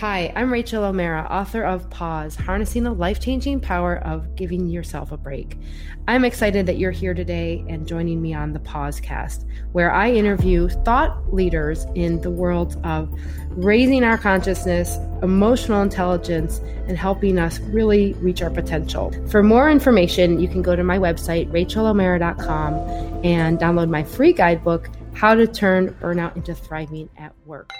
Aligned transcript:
Hi, 0.00 0.30
I'm 0.36 0.52
Rachael 0.52 0.84
O'Meara, 0.84 1.26
author 1.30 1.64
of 1.64 1.88
Pause 1.88 2.36
Harnessing 2.36 2.82
the 2.82 2.92
Life 2.92 3.18
Changing 3.18 3.60
Power 3.60 3.96
of 4.04 4.36
Giving 4.36 4.68
Yourself 4.68 5.10
a 5.10 5.16
Break. 5.16 5.56
I'm 6.06 6.22
excited 6.22 6.66
that 6.66 6.76
you're 6.76 6.90
here 6.90 7.14
today 7.14 7.64
and 7.66 7.88
joining 7.88 8.20
me 8.20 8.34
on 8.34 8.52
the 8.52 8.58
Pausecast, 8.58 9.48
where 9.72 9.90
I 9.90 10.12
interview 10.12 10.68
thought 10.68 11.32
leaders 11.32 11.86
in 11.94 12.20
the 12.20 12.30
world 12.30 12.78
of 12.84 13.08
raising 13.52 14.04
our 14.04 14.18
consciousness, 14.18 14.98
emotional 15.22 15.80
intelligence, 15.80 16.58
and 16.88 16.98
helping 16.98 17.38
us 17.38 17.58
really 17.60 18.12
reach 18.20 18.42
our 18.42 18.50
potential. 18.50 19.14
For 19.30 19.42
more 19.42 19.70
information, 19.70 20.38
you 20.38 20.48
can 20.48 20.60
go 20.60 20.76
to 20.76 20.84
my 20.84 20.98
website, 20.98 21.50
rachaelomeara.com, 21.52 22.74
and 23.24 23.58
download 23.58 23.88
my 23.88 24.04
free 24.04 24.34
guidebook, 24.34 24.90
How 25.14 25.34
to 25.34 25.46
Turn 25.46 25.94
Burnout 26.02 26.36
into 26.36 26.54
Thriving 26.54 27.08
at 27.16 27.32
Work. 27.46 27.72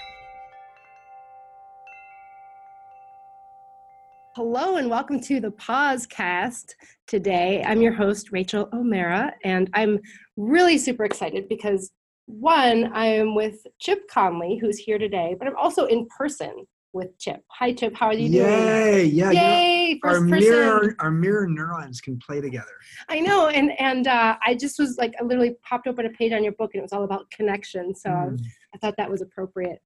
Hello 4.37 4.75
and 4.75 4.87
welcome 4.87 5.19
to 5.21 5.39
the 5.39 5.49
Pausecast 5.49 6.75
today. 7.07 7.63
I'm 7.65 7.81
your 7.81 7.91
host, 7.91 8.31
Rachael 8.31 8.69
O'Meara, 8.71 9.33
and 9.43 9.67
I'm 9.73 9.97
really 10.35 10.77
super 10.77 11.05
excited 11.05 11.49
because 11.49 11.89
one, 12.27 12.91
I 12.93 13.07
am 13.07 13.33
with 13.33 13.65
Chip 13.79 14.07
Conley, 14.11 14.59
who's 14.61 14.77
here 14.77 14.99
today, 14.99 15.35
but 15.39 15.47
I'm 15.47 15.57
also 15.57 15.85
in 15.85 16.07
person 16.15 16.67
with 16.93 17.17
Chip. 17.17 17.41
Hi, 17.53 17.73
Chip. 17.73 17.95
How 17.95 18.05
are 18.05 18.13
you 18.13 18.29
Yay, 18.29 18.37
doing? 18.37 18.67
Yay! 18.67 19.03
Yeah. 19.05 19.31
Yay! 19.31 19.87
You 19.87 19.95
know, 19.95 19.99
first 20.03 20.21
our 20.21 20.29
person. 20.29 20.39
mirror, 20.51 20.95
our 20.99 21.09
mirror 21.09 21.47
neurons 21.47 21.99
can 21.99 22.19
play 22.19 22.39
together. 22.39 22.65
I 23.09 23.19
know, 23.19 23.47
and 23.47 23.71
and 23.79 24.05
uh, 24.05 24.37
I 24.45 24.53
just 24.53 24.77
was 24.77 24.99
like, 24.99 25.15
I 25.19 25.23
literally 25.23 25.55
popped 25.67 25.87
open 25.87 26.05
a 26.05 26.11
page 26.11 26.31
on 26.33 26.43
your 26.43 26.53
book, 26.53 26.75
and 26.75 26.81
it 26.81 26.83
was 26.83 26.93
all 26.93 27.05
about 27.05 27.27
connection. 27.31 27.95
So 27.95 28.11
Mm. 28.11 28.39
I 28.75 28.77
thought 28.77 28.93
that 28.97 29.09
was 29.09 29.23
appropriate. 29.23 29.79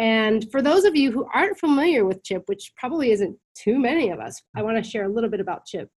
And 0.00 0.50
for 0.50 0.62
those 0.62 0.84
of 0.84 0.96
you 0.96 1.12
who 1.12 1.28
aren't 1.34 1.58
familiar 1.58 2.06
with 2.06 2.24
Chip, 2.24 2.44
which 2.46 2.72
probably 2.74 3.10
isn't 3.10 3.36
too 3.54 3.78
many 3.78 4.08
of 4.08 4.18
us, 4.18 4.40
I 4.56 4.62
want 4.62 4.82
to 4.82 4.90
share 4.90 5.04
a 5.04 5.12
little 5.12 5.28
bit 5.28 5.40
about 5.40 5.66
Chip, 5.66 5.90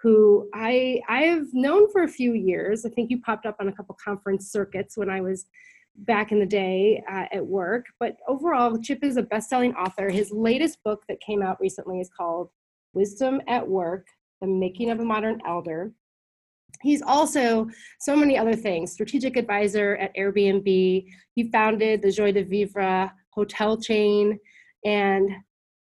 who 0.00 0.48
I 0.54 1.00
I've 1.08 1.52
known 1.52 1.90
for 1.90 2.04
a 2.04 2.08
few 2.08 2.34
years. 2.34 2.86
I 2.86 2.90
think 2.90 3.10
you 3.10 3.20
popped 3.20 3.46
up 3.46 3.56
on 3.60 3.66
a 3.66 3.72
couple 3.72 3.96
conference 4.02 4.52
circuits 4.52 4.96
when 4.96 5.10
I 5.10 5.20
was 5.20 5.46
back 5.96 6.30
in 6.30 6.38
the 6.38 6.46
day 6.46 7.02
uh, 7.10 7.24
at 7.32 7.44
work. 7.44 7.86
But 7.98 8.16
overall, 8.28 8.78
Chip 8.78 9.02
is 9.02 9.16
a 9.16 9.22
best-selling 9.22 9.74
author. 9.74 10.08
His 10.08 10.30
latest 10.30 10.78
book 10.84 11.02
that 11.08 11.18
came 11.20 11.42
out 11.42 11.60
recently 11.60 11.98
is 11.98 12.08
called 12.16 12.50
Wisdom 12.94 13.40
at 13.48 13.66
Work: 13.66 14.06
The 14.40 14.46
Making 14.46 14.90
of 14.90 15.00
a 15.00 15.04
Modern 15.04 15.40
Elder. 15.44 15.90
He's 16.82 17.02
also 17.02 17.68
so 17.98 18.14
many 18.14 18.38
other 18.38 18.54
things 18.54 18.92
strategic 18.92 19.36
advisor 19.36 19.96
at 19.96 20.14
Airbnb. 20.14 21.06
He 21.34 21.50
founded 21.50 22.02
the 22.02 22.12
Joie 22.12 22.30
de 22.30 22.44
Vivre 22.44 23.10
hotel 23.42 23.80
chain 23.80 24.38
and 24.84 25.30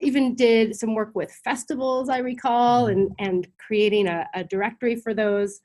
even 0.01 0.35
did 0.35 0.77
some 0.77 0.95
work 0.95 1.11
with 1.15 1.33
festivals, 1.43 2.09
I 2.11 2.19
recall, 2.19 2.89
and, 2.89 3.11
and 3.19 3.49
creating 3.67 4.07
a, 4.09 4.29
a 4.35 4.45
directory 4.45 4.97
for 4.97 5.15
those. 5.15 5.61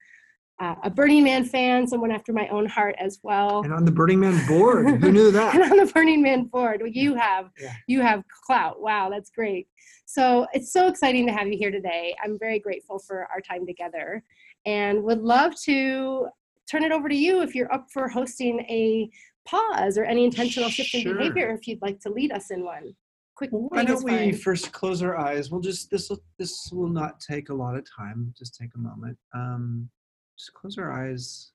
Uh, 0.60 0.76
a 0.84 0.90
Burning 0.92 1.24
Man 1.24 1.44
fan, 1.44 1.88
someone 1.88 2.12
after 2.12 2.32
my 2.32 2.48
own 2.50 2.68
heart 2.68 2.96
as 3.00 3.20
well. 3.24 3.62
And 3.64 3.74
on 3.74 3.84
the 3.84 3.92
Burning 3.92 4.20
Man 4.20 4.38
board, 4.48 5.02
who 5.02 5.12
knew 5.12 5.32
that? 5.38 5.56
and 5.56 5.64
on 5.72 5.78
the 5.84 5.92
Burning 5.92 6.22
Man 6.22 6.44
board, 6.44 6.82
well, 6.82 6.92
you 6.92 7.16
have 7.16 7.50
Yeah. 7.60 7.74
you 7.88 8.02
have 8.02 8.24
clout. 8.46 8.80
Wow, 8.80 9.10
that's 9.10 9.32
great. 9.32 9.68
So 10.06 10.46
it's 10.54 10.72
so 10.72 10.88
exciting 10.88 11.26
to 11.28 11.34
have 11.34 11.48
you 11.48 11.58
here 11.58 11.72
today. 11.72 12.16
I'm 12.24 12.38
very 12.38 12.60
grateful 12.60 13.00
for 13.00 13.28
our 13.34 13.42
time 13.42 13.66
together, 13.66 14.24
and 14.68 15.02
would 15.04 15.22
love 15.22 15.52
to 15.66 16.28
turn 16.70 16.84
it 16.84 16.92
over 16.92 17.10
to 17.10 17.16
you 17.16 17.42
if 17.42 17.56
you're 17.56 17.74
up 17.74 17.88
for 17.92 18.08
hosting 18.08 18.60
a 18.82 19.10
pause 19.46 19.98
or 19.98 20.04
any 20.06 20.24
intentional 20.26 20.70
shift 20.70 20.94
in 20.94 21.02
Sure. 21.02 21.16
behavior. 21.16 21.50
If 21.52 21.68
you'd 21.68 21.82
like 21.82 22.00
to 22.02 22.10
lead 22.10 22.32
us 22.32 22.52
in 22.52 22.64
one, 22.64 22.96
quick. 23.36 23.50
Why 23.52 23.84
don't 23.84 24.04
we 24.04 24.12
fine. 24.12 24.36
first 24.38 24.72
close 24.72 25.02
our 25.02 25.18
eyes? 25.18 25.52
We'll 25.52 25.62
just 25.62 25.90
this 25.90 26.10
will 26.10 26.24
this 26.38 26.70
will 26.72 26.90
not 26.90 27.20
take 27.20 27.50
a 27.50 27.54
lot 27.54 27.76
of 27.76 27.86
time. 27.98 28.34
Just 28.38 28.56
take 28.56 28.70
a 28.76 28.80
moment. 28.80 29.18
Um, 29.34 29.90
just 30.38 30.54
close 30.54 30.78
our 30.78 30.92
eyes 30.92 31.52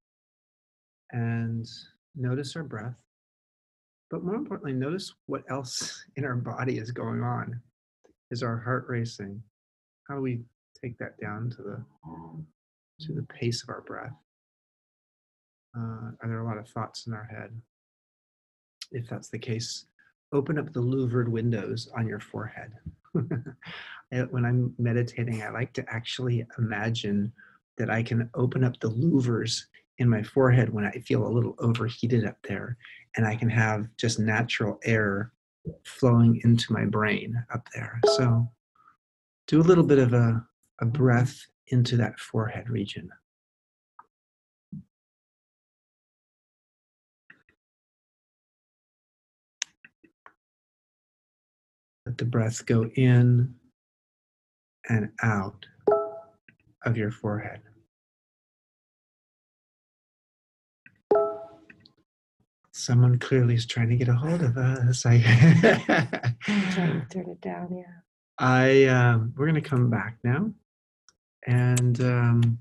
and 1.12 1.66
notice 2.14 2.56
our 2.56 2.64
breath. 2.64 2.96
But 4.10 4.22
more 4.25 4.34
importantly, 4.36 4.72
notice 4.72 5.12
what 5.26 5.42
else 5.50 6.04
in 6.16 6.25
our 6.25 6.36
body 6.36 6.78
is 6.78 6.91
going 6.91 7.22
on. 7.22 7.60
Is 8.30 8.42
our 8.42 8.58
heart 8.58 8.86
racing? 8.88 9.42
How 10.08 10.16
do 10.16 10.20
we 10.20 10.41
take 10.82 10.98
that 10.98 11.19
down 11.20 11.50
to 11.50 11.62
the 11.62 11.84
to 13.00 13.12
the 13.12 13.22
pace 13.22 13.62
of 13.62 13.69
our 13.69 13.82
breath? 13.82 14.12
Uh, 15.76 16.10
are 16.22 16.28
there 16.28 16.41
a 16.41 16.44
lot 16.46 16.56
of 16.58 16.69
thoughts 16.69 17.06
in 17.06 17.12
our 17.12 17.25
head? 17.25 17.50
If 18.92 19.08
that's 19.08 19.28
the 19.28 19.38
case, 19.38 19.86
open 20.32 20.58
up 20.58 20.72
the 20.72 20.80
louvered 20.80 21.30
windows 21.30 21.88
on 21.97 22.06
your 22.06 22.20
forehead. 22.20 22.72
When 24.30 24.44
I'm 24.44 24.72
meditating, 24.78 25.42
I 25.42 25.50
like 25.50 25.72
to 25.74 25.84
actually 25.92 26.47
imagine 26.58 27.32
that 27.76 27.91
I 27.91 28.02
can 28.02 28.30
open 28.34 28.62
up 28.62 28.78
the 28.78 28.91
louvers 28.91 29.62
in 29.98 30.08
my 30.08 30.22
forehead 30.22 30.72
when 30.72 30.84
I 30.84 30.92
feel 30.92 31.26
a 31.26 31.28
little 31.28 31.54
overheated 31.58 32.25
up 32.25 32.36
there, 32.48 32.76
and 33.16 33.26
I 33.26 33.34
can 33.34 33.50
have 33.50 33.88
just 33.96 34.19
natural 34.19 34.78
air 34.84 35.32
flowing 35.84 36.41
into 36.44 36.72
my 36.72 36.84
brain 36.84 37.34
up 37.52 37.66
there. 37.75 38.00
So 38.16 38.48
do 39.46 39.60
a 39.60 39.62
little 39.62 39.84
bit 39.84 39.98
of 39.98 40.12
a, 40.12 40.44
a 40.80 40.86
breath 40.86 41.36
into 41.69 41.96
that 41.96 42.19
forehead 42.20 42.69
region. 42.69 43.10
Let 52.06 52.19
the 52.19 52.25
breath 52.25 52.65
go 52.65 52.89
in 52.94 53.53
and 54.89 55.11
out 55.25 55.67
of 56.84 56.97
your 56.97 57.11
forehead. 57.11 57.61
Someone 62.71 63.19
clearly 63.19 63.55
is 63.55 63.67
trying 63.67 63.89
to 63.89 63.97
get 63.97 64.06
a 64.06 64.15
hold 64.15 64.43
of 64.43 64.56
us. 64.56 65.05
I, 65.05 65.21
Trying 66.44 67.00
to 67.00 67.06
turn 67.11 67.28
it 67.28 67.41
down. 67.41 67.75
Yeah. 67.75 67.93
I 68.38 68.84
um, 68.84 69.33
we're 69.37 69.47
gonna 69.47 69.61
come 69.61 69.91
back 69.91 70.19
now, 70.23 70.53
and 71.47 72.00
um, 72.03 72.59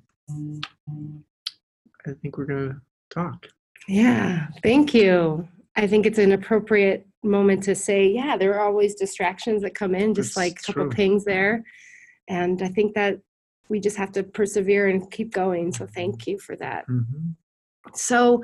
I 2.08 2.14
think 2.22 2.38
we're 2.38 2.46
gonna 2.46 2.82
talk. 3.12 3.46
Yeah, 3.88 4.48
thank 4.64 4.94
you. 4.94 5.48
I 5.75 5.88
think 5.88 6.06
it's 6.06 6.19
an 6.19 6.31
appropriate 6.31 7.06
moment 7.24 7.63
to 7.63 7.75
say, 7.75 8.08
yeah, 8.08 8.38
there 8.38 8.53
are 8.56 8.66
always 8.66 8.96
distractions 8.96 9.62
that 9.63 9.75
come 9.75 9.94
in, 9.96 10.13
just 10.13 10.30
That's 10.36 10.38
like 10.38 10.59
a 10.59 10.63
couple 10.63 10.84
true. 10.84 10.90
pings 10.91 11.25
there. 11.25 11.63
And 12.28 12.62
I 12.62 12.69
think 12.69 12.96
that 12.96 13.19
we 13.69 13.80
just 13.80 13.97
have 13.97 14.12
to 14.14 14.24
persevere 14.24 14.88
and 14.88 15.09
keep 15.12 15.34
going. 15.34 15.72
So 15.74 15.85
thank 15.88 16.28
you 16.28 16.40
for 16.40 16.56
that. 16.58 16.88
Mhm. 16.88 17.35
So 17.94 18.44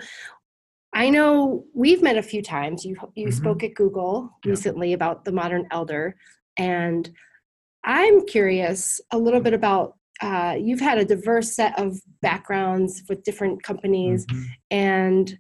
I 0.94 1.10
know 1.10 1.66
we've 1.74 2.02
met 2.02 2.18
a 2.18 2.22
few 2.24 2.42
times. 2.42 2.84
You 2.86 2.98
you 3.16 3.28
Mhm. 3.28 3.34
spoke 3.34 3.64
at 3.64 3.76
Google 3.76 4.32
Yeah. 4.44 4.52
recently 4.52 4.94
about 4.94 5.24
the 5.24 5.32
modern 5.32 5.68
elder, 5.72 6.16
and 6.58 7.10
I'm 7.84 8.26
curious 8.26 9.00
a 9.12 9.18
little 9.18 9.40
bit 9.42 9.54
about. 9.54 9.96
Uh, 10.22 10.56
you've 10.60 10.82
had 10.82 11.00
a 11.00 11.06
diverse 11.06 11.56
set 11.56 11.80
of 11.80 11.98
backgrounds 12.22 13.04
with 13.10 13.24
different 13.24 13.64
companies, 13.64 14.26
Mhm. 14.28 14.46
and 14.70 15.40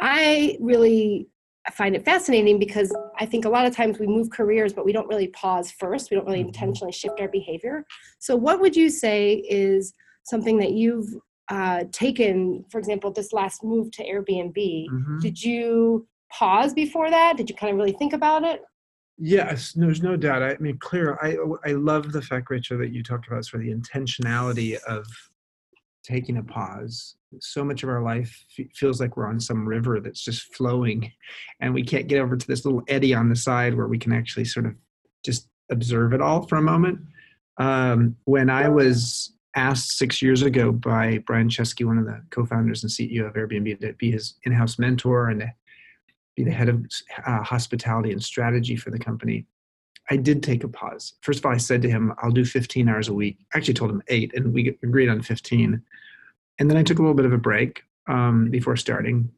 I 0.00 0.56
really 0.60 1.28
find 1.72 1.96
it 1.96 2.04
fascinating 2.04 2.58
because 2.58 2.94
I 3.18 3.24
think 3.26 3.44
a 3.46 3.48
lot 3.48 3.66
of 3.66 3.74
times 3.74 3.98
we 3.98 4.06
move 4.06 4.28
careers, 4.30 4.72
but 4.72 4.84
we 4.84 4.92
don't 4.92 5.08
really 5.08 5.28
pause 5.28 5.70
first. 5.70 6.10
We 6.10 6.16
don't 6.16 6.26
really 6.26 6.42
Mhm. 6.42 6.48
intentionally 6.48 6.92
shift 6.92 7.20
our 7.20 7.28
behavior. 7.28 7.86
So, 8.18 8.36
what 8.36 8.60
would 8.60 8.76
you 8.76 8.90
say 8.90 9.34
is 9.48 9.94
something 10.24 10.58
that 10.58 10.72
you've 10.72 11.08
uh, 11.50 11.84
taken, 11.92 12.64
for 12.70 12.78
example, 12.78 13.10
this 13.10 13.30
last 13.34 13.62
move 13.62 13.90
to 13.90 14.02
Airbnb? 14.02 14.88
Mhm. 14.88 15.20
Did 15.20 15.42
you 15.42 16.08
pause 16.30 16.72
before 16.72 17.10
that? 17.10 17.36
Did 17.36 17.50
you 17.50 17.54
kind 17.54 17.70
of 17.72 17.76
really 17.76 17.92
think 17.92 18.14
about 18.14 18.44
it? 18.44 18.62
Yes, 19.18 19.72
there's 19.74 20.02
no 20.02 20.16
doubt. 20.16 20.42
I 20.42 20.56
mean, 20.58 20.78
clear. 20.78 21.18
I 21.22 21.36
I 21.64 21.72
love 21.72 22.12
the 22.12 22.22
fact, 22.22 22.48
Rachael, 22.50 22.78
that 22.78 22.92
you 22.92 23.02
talked 23.02 23.26
about 23.26 23.44
sort 23.44 23.62
of 23.62 23.66
the 23.68 23.74
intentionality 23.74 24.76
of 24.84 25.06
taking 26.02 26.38
a 26.38 26.42
pause. 26.42 27.16
So 27.40 27.64
much 27.64 27.82
of 27.82 27.88
our 27.88 28.02
life 28.02 28.44
feels 28.74 29.00
like 29.00 29.16
we're 29.16 29.28
on 29.28 29.40
some 29.40 29.66
river 29.66 30.00
that's 30.00 30.24
just 30.24 30.54
flowing, 30.54 31.12
and 31.60 31.74
we 31.74 31.82
can't 31.82 32.08
get 32.08 32.20
over 32.20 32.36
to 32.36 32.46
this 32.46 32.64
little 32.64 32.82
eddy 32.88 33.14
on 33.14 33.28
the 33.28 33.36
side 33.36 33.76
where 33.76 33.88
we 33.88 33.98
can 33.98 34.12
actually 34.12 34.44
sort 34.44 34.66
of 34.66 34.74
just 35.24 35.48
observe 35.70 36.12
it 36.12 36.20
all 36.20 36.46
for 36.46 36.56
a 36.56 36.62
moment. 36.62 37.00
Um, 37.58 38.16
when 38.24 38.50
I 38.50 38.68
was 38.68 39.32
asked 39.56 39.96
six 39.96 40.20
years 40.20 40.42
ago 40.42 40.72
by 40.72 41.18
Brian 41.26 41.48
Chesky, 41.48 41.84
one 41.84 41.98
of 41.98 42.06
the 42.06 42.22
co-founders 42.30 42.82
and 42.82 42.90
CEO 42.90 43.26
of 43.26 43.34
Airbnb, 43.34 43.80
to 43.80 43.92
be 43.94 44.10
his 44.10 44.34
in-house 44.44 44.78
mentor 44.78 45.28
and 45.28 45.44
be 46.36 46.44
the 46.44 46.50
head 46.50 46.68
of 46.68 46.84
uh, 47.26 47.42
hospitality 47.42 48.10
and 48.10 48.22
strategy 48.22 48.76
for 48.76 48.90
the 48.90 48.98
company, 48.98 49.46
I 50.10 50.16
did 50.16 50.42
take 50.42 50.64
a 50.64 50.68
pause. 50.68 51.14
First 51.22 51.38
of 51.38 51.46
all, 51.46 51.52
I 51.52 51.58
said 51.58 51.82
to 51.82 51.90
him, 51.90 52.12
I'll 52.18 52.30
do 52.30 52.44
15 52.44 52.88
hours 52.88 53.08
a 53.08 53.14
week. 53.14 53.38
I 53.54 53.58
actually 53.58 53.74
told 53.74 53.90
him 53.90 54.02
eight, 54.08 54.32
and 54.34 54.52
we 54.52 54.76
agreed 54.82 55.08
on 55.08 55.22
15. 55.22 55.80
And 56.58 56.70
then 56.70 56.76
I 56.76 56.82
took 56.82 56.98
a 56.98 57.02
little 57.02 57.16
bit 57.16 57.26
of 57.26 57.32
a 57.32 57.38
break 57.38 57.82
um, 58.08 58.50
before 58.50 58.76
starting. 58.76 59.30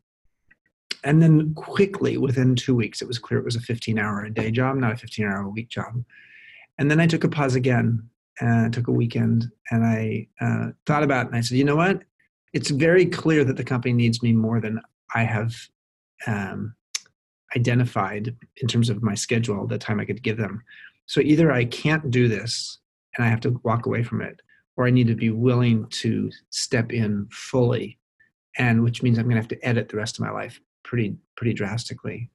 and 1.05 1.23
then 1.23 1.55
quickly, 1.55 2.17
within 2.17 2.57
two 2.57 2.75
weeks, 2.75 3.01
it 3.01 3.09
was 3.09 3.19
clear 3.19 3.39
it 3.39 3.45
was 3.45 3.57
a 3.57 3.61
15 3.61 3.99
hour 3.99 4.25
a 4.25 4.31
day 4.31 4.51
job, 4.51 4.77
not 4.77 4.93
a 4.93 4.97
15 4.97 5.25
hour 5.25 5.43
a 5.43 5.49
week 5.49 5.69
job. 5.69 6.05
And 6.79 6.91
then 6.91 7.01
I 7.01 7.07
took 7.07 7.25
a 7.25 7.29
pause 7.29 7.55
again 7.55 8.09
and 8.41 8.73
took 8.73 8.89
a 8.89 8.93
weekend 8.93 9.51
and 9.71 9.85
I 9.85 10.29
uh, 10.41 10.69
thought 10.85 11.03
about 11.03 11.27
it 11.27 11.29
and 11.29 11.37
I 11.37 11.41
said, 11.41 11.59
you 11.59 11.65
know 11.65 11.77
what? 11.77 12.03
It's 12.53 12.71
very 12.71 13.07
clear 13.07 13.45
that 13.45 13.57
the 13.57 13.65
company 13.65 13.95
needs 13.95 14.23
me 14.23 14.33
more 14.33 14.61
than 14.61 14.81
I 15.15 15.25
have 15.25 15.55
um, 16.27 16.75
identified 17.57 18.35
in 18.57 18.69
terms 18.69 18.91
of 18.91 19.03
my 19.03 19.15
schedule, 19.15 19.67
the 19.67 19.79
time 19.79 20.01
I 20.01 20.05
could 20.05 20.23
give 20.23 20.37
them. 20.37 20.63
So 21.07 21.21
either 21.21 21.53
I 21.53 21.65
can't 21.65 22.11
do 22.11 22.29
this 22.29 22.79
and 23.17 23.25
I 23.25 23.29
have 23.29 23.41
to 23.41 23.61
walk 23.63 23.87
away 23.87 24.03
from 24.03 24.21
it, 24.21 24.41
or 24.77 24.87
I 24.87 24.91
need 24.91 25.07
to 25.07 25.15
be 25.15 25.31
willing 25.31 25.87
to 25.89 26.31
step 26.51 26.93
in 26.93 27.29
fully, 27.31 27.99
and 28.59 28.83
which 28.83 29.03
means 29.03 29.19
I'm 29.19 29.25
going 29.25 29.37
to 29.37 29.41
have 29.41 29.49
to 29.49 29.67
edit 29.67 29.89
the 29.89 29.97
rest 29.97 30.19
of 30.19 30.25
my 30.25 30.31
life 30.31 30.61
pretty 30.85 31.17
pretty 31.37 31.55
drastically. 31.55 32.31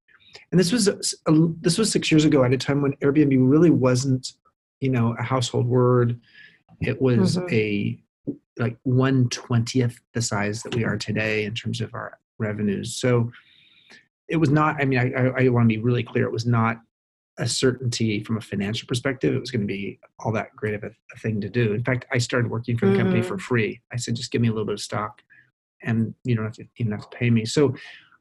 And 0.52 0.60
this 0.60 0.72
was 0.72 0.88
a, 0.88 0.98
this 1.62 1.78
was 1.78 1.92
six 1.92 2.12
years 2.12 2.26
ago 2.26 2.44
at 2.44 2.54
a 2.54 2.58
time 2.58 2.82
when 2.82 2.94
Airbnb 2.98 3.38
really 3.38 3.70
wasn't, 3.70 4.34
you 4.80 4.90
know, 4.90 5.16
a 5.20 5.24
household 5.24 5.68
word. 5.68 6.20
It 6.80 7.02
was 7.02 7.38
mm-hmm. 7.38 7.54
a 7.54 8.02
like 8.58 8.78
one 8.84 9.30
twentieth 9.30 10.00
the 10.14 10.22
size 10.22 10.64
that 10.64 10.76
we 10.76 10.84
are 10.84 10.98
today 10.98 11.46
in 11.46 11.54
terms 11.54 11.82
of 11.82 11.94
our 11.94 12.18
revenues. 12.40 12.96
So 12.96 13.32
it 14.28 14.38
was 14.38 14.50
not. 14.50 14.82
I 14.82 14.86
mean, 14.86 15.00
I, 15.00 15.12
I, 15.12 15.46
I 15.46 15.50
want 15.50 15.70
to 15.70 15.76
be 15.76 15.82
really 15.82 16.04
clear. 16.04 16.26
It 16.26 16.32
was 16.32 16.46
not 16.46 16.82
a 17.38 17.48
certainty 17.48 18.24
from 18.24 18.38
a 18.38 18.42
financial 18.42 18.88
perspective. 18.88 19.34
It 19.34 19.40
was 19.40 19.52
going 19.52 19.62
to 19.62 19.68
be 19.68 20.00
all 20.20 20.32
that 20.34 20.56
great 20.56 20.74
of 20.74 20.84
a, 20.84 20.92
a 21.14 21.20
thing 21.20 21.42
to 21.42 21.50
do. 21.50 21.74
In 21.74 21.84
fact, 21.84 22.06
I 22.12 22.18
started 22.18 22.52
working 22.52 22.78
for 22.78 22.86
the 22.86 22.94
mm-hmm. 22.94 23.02
company 23.02 23.22
for 23.22 23.38
free. 23.38 23.82
I 23.92 23.98
said, 23.98 24.16
just 24.16 24.32
give 24.32 24.42
me 24.42 24.50
a 24.50 24.52
little 24.52 24.66
bit 24.66 24.74
of 24.74 24.82
stock, 24.82 25.22
and 25.84 26.14
you 26.24 26.36
don't 26.36 26.46
have 26.46 26.56
to 26.56 26.66
even 26.78 26.92
have 26.92 27.10
to 27.10 27.18
pay 27.18 27.30
me. 27.30 27.46
So 27.46 27.76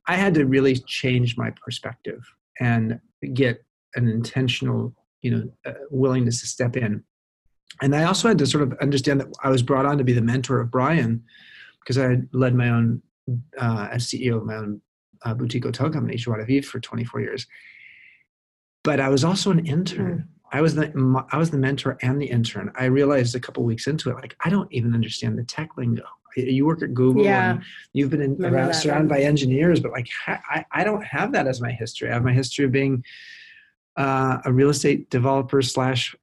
I 0.07 0.17
had 0.17 0.35
to 0.35 0.47
really 0.47 0.77
change 0.77 1.37
my 1.37 1.51
perspective 1.51 2.23
and 2.59 3.01
get 3.35 3.65
an 3.95 4.09
intentional, 4.09 4.95
you 5.23 5.31
know, 5.31 5.51
uh, 5.67 5.75
willingness 5.91 6.41
to 6.41 6.47
step 6.47 6.77
in. 6.77 7.03
And 7.83 7.95
I 7.95 8.05
also 8.05 8.29
had 8.29 8.39
to 8.39 8.47
sort 8.47 8.63
of 8.63 8.73
understand 8.81 9.21
that 9.21 9.29
I 9.43 9.51
was 9.51 9.63
brought 9.63 9.87
on 9.87 9.99
to 9.99 10.05
be 10.05 10.13
the 10.13 10.23
mentor 10.23 10.61
of 10.61 10.71
Brian 10.71 11.23
because 11.81 11.99
I 11.99 12.11
had 12.11 12.29
led 12.33 12.55
my 12.55 12.69
own 12.69 13.03
uh, 13.59 13.89
as 13.91 14.07
CEO 14.07 14.37
of 14.37 14.45
my 14.45 14.57
own 14.57 14.81
uh, 15.25 15.35
boutique 15.35 15.65
hotel 15.65 15.91
company, 15.91 16.17
Joie 16.17 16.39
de 16.39 16.45
Vivre, 16.45 16.67
for 16.67 16.81
24 16.81 17.21
years. 17.21 17.47
But 18.83 19.01
I 19.01 19.09
was 19.09 19.25
also 19.25 19.51
an 19.51 19.67
intern. 19.67 20.19
Mm. 20.19 20.41
I 20.53 20.61
was 20.61 20.75
the 20.75 21.27
I 21.31 21.37
was 21.37 21.51
the 21.51 21.59
mentor 21.59 21.97
and 22.03 22.21
the 22.21 22.27
intern. 22.27 22.73
I 22.75 22.87
realized 22.87 23.35
a 23.35 23.41
couple 23.41 23.63
weeks 23.63 23.87
into 23.87 24.11
it, 24.11 24.15
like 24.15 24.37
I 24.45 24.51
don't 24.51 24.73
even 24.73 24.95
understand 24.95 25.39
the 25.39 25.45
tech 25.45 25.77
lingo. 25.77 26.05
You 26.37 26.65
work 26.65 26.83
at 26.83 26.95
Google, 26.95 27.25
yeah. 27.25 27.53
and 27.53 27.63
you've 27.93 28.11
been 28.11 28.23
in, 28.23 28.45
around, 28.45 28.75
surrounded 28.75 29.09
by 29.09 29.21
engineers, 29.21 29.81
but 29.81 29.91
like 29.91 30.09
I, 30.27 30.65
I 30.71 30.85
don't 30.85 31.05
have 31.05 31.33
that 31.33 31.47
as 31.47 31.61
my 31.61 31.73
history. 31.73 32.09
I 32.09 32.15
have 32.15 32.25
my 32.25 32.33
history 32.33 32.65
of 32.65 32.73
being 32.73 33.05
uh, 33.97 34.39
a 34.45 34.53
real 34.53 34.71
estate 34.71 35.11
developer 35.11 35.61
slash 35.61 36.15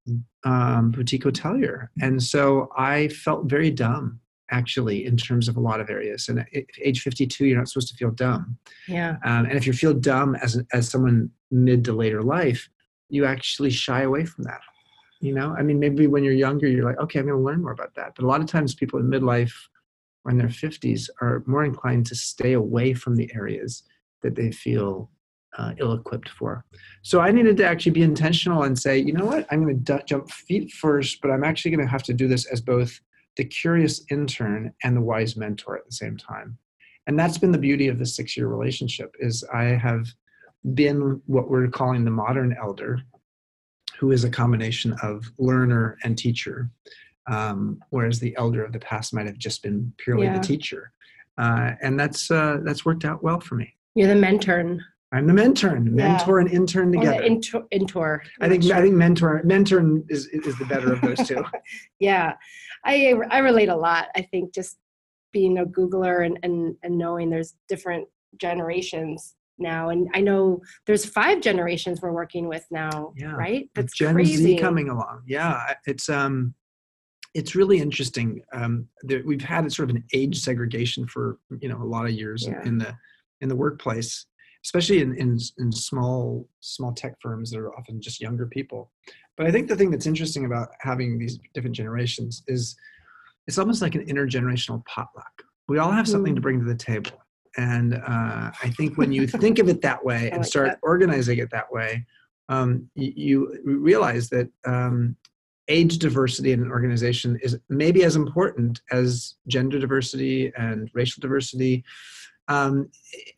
um, 0.46 0.92
boutique 0.92 1.24
hotelier, 1.24 1.90
and 2.02 2.22
so 2.22 2.70
I 2.78 3.10
felt 3.10 3.46
very 3.46 3.70
dumb 3.70 4.22
actually 4.52 5.06
in 5.06 5.18
terms 5.18 5.48
of 5.48 5.58
a 5.58 5.60
lot 5.60 5.80
of 5.80 5.90
areas. 5.90 6.30
And 6.30 6.40
at 6.40 6.48
age 6.82 7.02
52 7.02 7.46
you're 7.46 7.58
not 7.58 7.68
supposed 7.68 7.90
to 7.90 7.96
feel 7.96 8.12
dumb. 8.12 8.58
Yeah. 8.88 9.18
Um, 9.24 9.46
and 9.46 9.54
if 9.54 9.68
you 9.68 9.74
feel 9.74 9.94
dumb 9.94 10.36
as, 10.36 10.62
as 10.74 10.90
someone 10.90 11.32
mid 11.52 11.84
to 11.86 11.94
later 11.94 12.22
life 12.22 12.70
you 13.10 13.26
actually 13.26 13.70
shy 13.70 14.02
away 14.02 14.26
from 14.26 14.44
that 14.44 14.60
you 15.20 15.34
know? 15.34 15.56
I 15.58 15.64
mean 15.64 15.80
maybe 15.80 16.08
when 16.08 16.24
you're 16.24 16.34
younger 16.34 16.68
you're 16.68 16.86
like 16.86 17.00
okay 17.00 17.20
i'm 17.20 17.26
going 17.26 17.38
to 17.38 17.44
learn 17.44 17.62
more 17.62 17.72
about 17.72 17.96
that. 17.96 18.14
But 18.16 18.26
a 18.26 18.28
lot 18.28 18.42
of 18.42 18.48
times 18.48 18.76
people 18.76 19.00
in 19.00 19.08
midlife 19.08 19.54
or 20.24 20.32
in 20.32 20.38
their 20.38 20.48
50s 20.48 21.10
are 21.22 21.44
more 21.46 21.64
inclined 21.64 22.06
to 22.08 22.16
stay 22.16 22.54
away 22.54 22.94
from 22.94 23.16
the 23.16 23.32
areas 23.34 23.84
that 24.22 24.36
they 24.36 24.52
feel 24.52 25.10
uh, 25.58 25.74
ill-equipped 25.80 26.30
for. 26.30 26.66
So 27.02 27.20
i 27.20 27.32
needed 27.32 27.58
to 27.58 27.66
actually 27.66 27.94
be 27.94 28.04
intentional 28.04 28.64
and 28.64 28.78
say 28.78 28.98
you 28.98 29.14
know 29.14 29.26
what? 29.26 29.48
I'm 29.50 29.64
going 29.64 29.84
to 29.84 29.94
d- 29.98 30.04
jump 30.06 30.30
feet 30.30 30.72
first 30.72 31.20
but 31.22 31.32
i'm 31.32 31.44
actually 31.44 31.72
going 31.72 31.86
to 31.86 31.92
have 31.92 32.04
to 32.04 32.14
do 32.14 32.28
this 32.28 32.46
as 32.46 32.62
both 32.62 33.00
the 33.38 33.46
curious 33.46 34.04
intern 34.12 34.74
and 34.84 34.96
the 34.96 35.02
wise 35.02 35.38
mentor 35.38 35.78
at 35.78 35.86
the 35.86 35.92
same 35.92 36.18
time. 36.18 36.58
And 37.08 37.18
that's 37.18 37.38
been 37.38 37.52
the 37.54 37.58
beauty 37.58 37.88
of 37.88 38.00
the 38.00 38.06
six 38.06 38.36
year 38.36 38.48
relationship 38.48 39.16
is 39.20 39.44
i 39.54 39.64
have 39.64 40.08
been 40.74 41.22
what 41.28 41.50
we're 41.50 41.68
calling 41.70 42.04
the 42.04 42.12
modern 42.12 42.54
elder 42.62 43.00
who 43.98 44.12
is 44.12 44.26
a 44.26 44.30
combination 44.30 44.94
of 45.02 45.32
learner 45.38 45.98
and 46.04 46.18
teacher 46.18 46.70
um, 47.28 47.80
whereas 47.90 48.20
the 48.20 48.36
elder 48.38 48.64
of 48.64 48.72
the 48.72 48.80
past 48.80 49.14
might 49.14 49.26
have 49.26 49.38
just 49.38 49.62
been 49.62 49.94
purely 49.98 50.26
yeah. 50.26 50.38
the 50.38 50.46
teacher. 50.46 50.92
Uh, 51.38 51.74
and 51.82 52.00
that's 52.00 52.32
uh, 52.32 52.58
that's 52.64 52.86
worked 52.86 53.06
out 53.06 53.22
well 53.22 53.40
for 53.40 53.56
me. 53.56 53.74
You're 53.96 54.08
the 54.08 54.16
mentor 54.16 54.80
I'm 55.14 55.26
the 55.26 55.34
mentor, 55.34 55.80
mentor 55.80 56.40
yeah. 56.40 56.46
and 56.46 56.54
intern 56.54 56.92
together. 56.92 57.24
Intor, 57.24 57.64
intor. 57.72 58.24
I 58.42 58.50
think 58.50 58.64
sure. 58.64 58.76
I 58.76 58.82
think 58.82 58.96
mentor 58.96 59.42
mentor 59.46 60.02
is 60.10 60.28
is 60.28 60.58
the 60.58 60.66
better 60.66 60.94
of 60.94 61.02
those 61.02 61.26
two. 61.26 61.44
yeah, 62.00 62.34
I 62.84 63.14
I 63.32 63.38
relate 63.40 63.70
a 63.70 63.76
lot. 63.76 64.08
I 64.16 64.22
think 64.22 64.54
just 64.54 64.78
being 65.32 65.60
a 65.60 65.66
Googler 65.66 66.26
and 66.26 66.38
and 66.44 66.76
and 66.84 66.98
knowing 66.98 67.30
there's 67.30 67.56
different 67.70 68.08
generations 68.36 69.36
now, 69.58 69.90
and 69.90 70.10
I 70.14 70.20
know 70.20 70.60
there's 70.86 71.06
five 71.06 71.40
generations 71.40 72.02
we're 72.02 72.12
working 72.12 72.50
with 72.50 72.66
now. 72.70 73.14
Yeah, 73.16 73.32
right. 73.32 73.70
That's 73.76 73.96
Gen 73.96 74.14
crazy. 74.14 74.36
Z 74.36 74.58
coming 74.58 74.90
along. 74.90 75.24
Yeah, 75.26 75.74
it's 75.86 76.10
um, 76.10 76.54
it's 77.34 77.56
really 77.56 77.80
interesting. 77.80 78.42
Um, 78.52 78.90
there, 79.04 79.22
we've 79.26 79.42
had 79.42 79.72
sort 79.72 79.90
of 79.90 79.96
an 79.96 80.04
age 80.14 80.38
segregation 80.42 81.08
for 81.08 81.40
you 81.62 81.70
know 81.70 81.82
a 81.82 81.86
lot 81.86 82.08
of 82.08 82.12
years 82.12 82.46
yeah. 82.46 82.62
in 82.66 82.78
the 82.78 82.94
in 83.40 83.48
the 83.48 83.56
workplace 83.56 84.26
especially 84.66 85.02
in, 85.02 85.16
in, 85.16 85.38
in 85.58 85.72
small 85.72 86.48
small 86.60 86.94
tech 86.94 87.16
firms 87.22 87.52
that 87.52 87.60
are 87.60 87.74
often 87.76 88.02
just 88.02 88.22
younger 88.22 88.46
people. 88.46 88.92
But 89.38 89.48
I 89.48 89.52
think 89.52 89.68
the 89.68 89.76
thing 89.76 89.92
that's 89.92 90.08
interesting 90.08 90.46
about 90.46 90.70
having 90.80 91.18
these 91.18 91.40
different 91.54 91.76
generations 91.76 92.44
is 92.48 92.76
it's 93.48 93.58
almost 93.58 93.82
like 93.82 93.96
an 93.96 94.06
intergenerational 94.06 94.84
potluck. 94.86 95.44
We 95.68 95.78
all 95.78 95.92
have 95.92 96.08
something 96.08 96.36
to 96.36 96.42
mm. 96.42 96.44
bring 96.44 96.60
to 96.60 96.66
the 96.66 96.76
table. 96.76 97.12
And 97.58 97.96
uh, 97.96 98.52
I 98.64 98.74
think 98.78 98.98
when 98.98 99.12
you 99.12 99.28
think 99.44 99.60
of 99.60 99.70
it 99.70 99.82
that 99.82 100.04
way 100.04 100.30
and 100.30 100.40
like 100.40 100.48
start 100.48 100.68
that. 100.68 100.80
organizing 100.82 101.40
it 101.40 101.50
that 101.52 101.72
way, 101.72 102.06
um, 102.50 102.90
you, 102.96 103.14
you, 103.66 103.80
realize 103.80 104.30
that 104.30 104.50
um, 104.66 105.16
age 105.68 105.98
diversity 105.98 106.54
in 106.54 106.62
an 106.62 106.72
organization 106.72 107.38
is 107.42 107.60
maybe 107.70 108.04
as 108.04 108.16
important 108.16 108.82
as 108.92 109.36
gender 109.48 109.80
diversity 109.80 110.52
and 110.58 110.90
racial 110.94 111.20
diversity 111.20 111.84
um, 112.48 112.90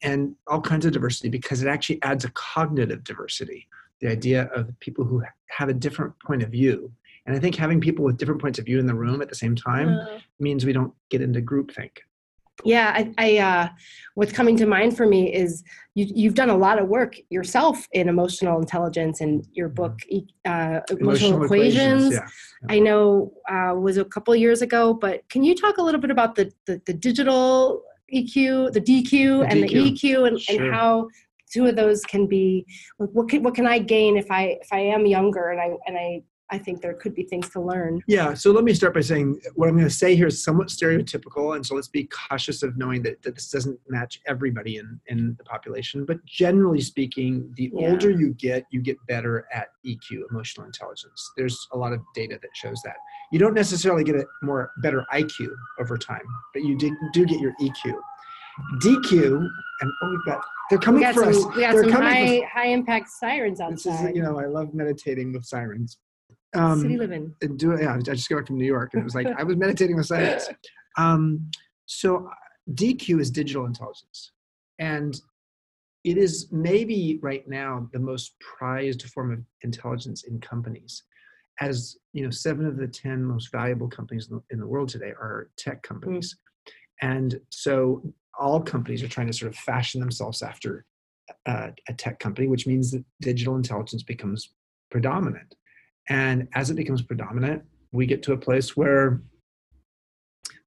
and 0.01 0.35
all 0.47 0.61
kinds 0.61 0.85
of 0.85 0.91
diversity 0.91 1.29
because 1.29 1.61
it 1.63 1.67
actually 1.67 2.01
adds 2.03 2.25
a 2.25 2.31
cognitive 2.31 3.03
diversity 3.03 3.67
the 4.01 4.07
idea 4.07 4.44
of 4.56 4.67
people 4.79 5.03
who 5.03 5.21
have 5.49 5.69
a 5.69 5.73
different 5.73 6.13
point 6.25 6.44
of 6.44 6.49
view 6.49 6.92
and 7.25 7.35
i 7.35 7.39
think 7.39 7.56
having 7.56 7.81
people 7.81 8.06
with 8.06 8.18
different 8.18 8.42
points 8.42 8.59
of 8.59 8.66
view 8.66 8.80
in 8.80 8.85
the 8.85 8.95
room 8.95 9.21
at 9.21 9.30
the 9.30 9.35
same 9.35 9.56
time 9.56 9.89
uh, 9.89 10.19
means 10.39 10.66
we 10.66 10.73
don't 10.73 10.94
get 11.09 11.21
into 11.21 11.42
groupthink 11.42 11.92
yeah 12.63 12.94
i, 12.95 13.13
I 13.18 13.37
uh, 13.37 13.69
what's 14.16 14.31
coming 14.31 14.57
to 14.57 14.66
mind 14.66 14.95
for 14.95 15.06
me 15.06 15.33
is 15.33 15.63
you, 15.95 16.06
you've 16.13 16.33
done 16.33 16.49
a 16.49 16.57
lot 16.57 16.80
of 16.80 16.87
work 16.87 17.16
yourself 17.30 17.87
in 17.94 18.09
emotional 18.09 18.59
intelligence 18.59 19.21
and 19.21 19.45
your 19.54 19.69
book 19.69 19.99
uh, 20.45 20.81
emotional, 20.89 20.99
emotional, 20.99 21.44
equations, 21.44 21.44
equations 21.44 22.13
yeah. 22.13 22.28
Yeah. 22.69 22.75
i 22.75 22.80
know 22.80 23.33
uh, 23.49 23.73
was 23.75 23.97
a 23.97 24.06
couple 24.06 24.35
years 24.35 24.61
ago 24.61 24.94
but 24.94 25.28
can 25.30 25.44
you 25.44 25.56
talk 25.56 25.78
a 25.78 25.81
little 25.81 26.01
bit 26.01 26.11
about 26.11 26.35
the, 26.35 26.51
the, 26.66 26.81
the 26.85 26.94
digital 26.94 27.83
EQ, 28.13 28.73
the 28.73 28.81
DQ, 28.81 29.09
the 29.09 29.45
and 29.47 29.63
DQ. 29.63 29.69
the 29.69 29.92
EQ, 29.92 30.28
and, 30.28 30.42
sure. 30.42 30.66
and 30.66 30.73
how 30.73 31.07
two 31.51 31.66
of 31.68 31.75
those 31.75 32.04
can 32.06 32.28
be. 32.28 32.66
What 32.97 33.30
can 33.30 33.44
what 33.44 33.56
can 33.56 33.68
I 33.68 33.80
gain 33.80 34.18
if 34.18 34.30
I 34.31 34.57
if 34.61 34.68
I 34.71 34.80
am 34.80 35.06
younger 35.06 35.49
and 35.51 35.61
I 35.61 35.78
and 35.87 35.97
I 35.97 36.21
I 36.51 36.57
think 36.57 36.81
there 36.81 36.94
could 36.94 37.13
be 37.13 37.23
things 37.23 37.49
to 37.49 37.61
learn. 37.61 38.01
Yeah. 38.07 38.33
So 38.33 38.51
let 38.51 38.63
me 38.63 38.73
start 38.73 38.94
by 38.94 39.01
saying 39.01 39.39
what 39.56 39.69
I'm 39.69 39.75
going 39.75 39.87
to 39.87 39.94
say 39.94 40.15
here 40.15 40.27
is 40.27 40.44
somewhat 40.44 40.68
stereotypical. 40.69 41.56
And 41.56 41.65
so 41.65 41.75
let's 41.75 41.87
be 41.87 42.06
cautious 42.06 42.63
of 42.63 42.77
knowing 42.77 43.03
that, 43.03 43.21
that 43.21 43.35
this 43.35 43.49
doesn't 43.49 43.79
match 43.87 44.19
everybody 44.27 44.77
in, 44.77 44.99
in 45.07 45.35
the 45.37 45.44
population. 45.44 46.06
But 46.06 46.23
generally 46.25 46.81
speaking, 46.81 47.53
the 47.56 47.71
yeah. 47.73 47.89
older 47.89 48.09
you 48.09 48.33
get, 48.33 48.65
you 48.71 48.81
get 48.81 48.97
better 49.07 49.47
at 49.53 49.68
EQ, 49.85 50.23
emotional 50.31 50.65
intelligence. 50.65 51.31
There's 51.37 51.68
a 51.71 51.77
lot 51.77 51.94
of 51.94 52.01
data 52.15 52.39
that 52.41 52.51
shows 52.53 52.81
that. 52.83 52.95
You 53.31 53.39
don't 53.39 53.53
necessarily 53.53 54.03
get 54.03 54.15
a 54.15 54.25
more 54.41 54.71
better 54.81 55.06
IQ 55.13 55.49
over 55.79 55.97
time, 55.97 56.25
but 56.53 56.63
you 56.63 56.77
do, 56.77 56.95
do 57.13 57.25
get 57.25 57.39
your 57.39 57.53
EQ. 57.61 57.95
DQ, 58.81 59.47
and 59.81 59.91
oh, 60.03 60.09
we've 60.09 60.25
got 60.25 60.44
they're 60.69 60.79
coming 60.79 61.01
for 61.13 61.31
some, 61.31 61.49
us. 61.49 61.56
We 61.56 61.61
got 61.61 61.73
they're 61.73 61.83
some 61.83 61.91
high, 61.94 62.41
high 62.51 62.68
impact 62.68 63.09
sirens 63.09 63.59
outside. 63.59 63.91
This 63.94 64.01
is, 64.01 64.15
you 64.15 64.21
know, 64.21 64.37
I 64.37 64.45
love 64.45 64.73
meditating 64.73 65.31
with 65.31 65.45
sirens. 65.45 65.97
Um, 66.56 66.81
City 66.81 66.97
living. 66.97 67.35
Do 67.57 67.77
yeah. 67.79 67.95
I 67.95 67.99
just 67.99 68.29
got 68.29 68.37
back 68.37 68.47
from 68.47 68.57
New 68.57 68.65
York, 68.65 68.91
and 68.94 69.01
it 69.01 69.03
was 69.03 69.15
like 69.15 69.27
I 69.27 69.44
was 69.44 69.57
meditating 69.65 69.95
with 69.95 70.07
science. 70.07 70.49
Um, 70.97 71.49
so 71.85 72.29
DQ 72.73 73.19
is 73.19 73.31
digital 73.31 73.65
intelligence, 73.65 74.31
and 74.79 75.19
it 76.03 76.18
is 76.18 76.47
maybe 76.51 77.19
right 77.21 77.47
now 77.47 77.87
the 77.94 77.99
most 77.99 78.33
prized 78.39 79.03
form 79.09 79.31
of 79.31 79.39
intelligence 79.61 80.23
in 80.23 80.39
companies. 80.39 81.03
As 81.61 81.97
you 82.13 82.23
know, 82.23 82.29
seven 82.29 82.65
of 82.65 82.77
the 82.77 82.87
ten 82.87 83.23
most 83.23 83.51
valuable 83.51 83.89
companies 83.89 84.29
in 84.29 84.37
the, 84.37 84.44
in 84.49 84.59
the 84.59 84.68
world 84.68 84.89
today 84.89 85.11
are 85.11 85.49
tech 85.57 85.83
companies, 85.83 86.35
mm. 86.35 86.69
and 87.01 87.39
so 87.49 88.13
all 88.39 88.61
companies 88.61 89.03
are 89.03 89.07
trying 89.07 89.27
to 89.27 89.33
sort 89.33 89.51
of 89.51 89.57
fashion 89.57 89.99
themselves 89.99 90.41
after 90.41 90.85
uh, 91.45 91.69
a 91.87 91.94
tech 91.94 92.19
company, 92.19 92.47
which 92.47 92.65
means 92.65 92.91
that 92.91 93.03
digital 93.21 93.56
intelligence 93.56 94.03
becomes 94.03 94.53
predominant. 94.89 95.56
And 96.09 96.47
as 96.56 96.69
it 96.69 96.75
becomes 96.75 97.01
predominant, 97.01 97.63
we 97.92 98.06
get 98.06 98.23
to 98.23 98.33
a 98.33 98.37
place 98.37 98.75
where 98.75 99.21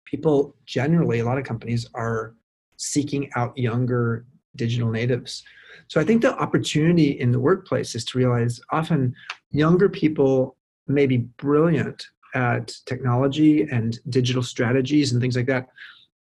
people 0.05 0.57
generally, 0.67 1.21
a 1.21 1.25
lot 1.25 1.39
of 1.39 1.45
companies 1.45 1.87
are 1.95 2.35
seeking 2.77 3.31
out 3.37 3.57
younger 3.57 4.25
digital 4.57 4.91
natives. 4.91 5.43
So 5.89 6.01
I 6.01 6.05
think 6.05 6.23
the 6.23 6.37
opportunity 6.39 7.19
in 7.21 7.33
the 7.33 7.41
workplace 7.41 7.95
is 7.95 8.05
to 8.07 8.19
realize 8.19 8.61
often 8.71 9.15
younger 9.51 9.89
people 9.89 10.57
may 10.87 11.07
be 11.07 11.19
brilliant 11.19 12.07
at 12.35 12.75
technology 12.87 13.63
and 13.71 13.99
digital 14.09 14.43
strategies 14.43 15.13
and 15.13 15.21
things 15.21 15.37
like 15.37 15.47
that, 15.47 15.69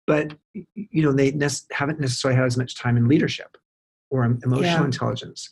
but 0.08 0.34
you 0.76 1.04
know 1.04 1.14
they 1.14 1.32
ne- 1.32 1.48
haven't 1.72 2.00
necessarily 2.00 2.36
had 2.38 2.46
as 2.46 2.58
much 2.58 2.76
time 2.76 2.98
in 2.98 3.08
leadership 3.08 3.58
or 4.10 4.26
emotional 4.26 4.62
yeah. 4.62 4.84
intelligence. 4.84 5.50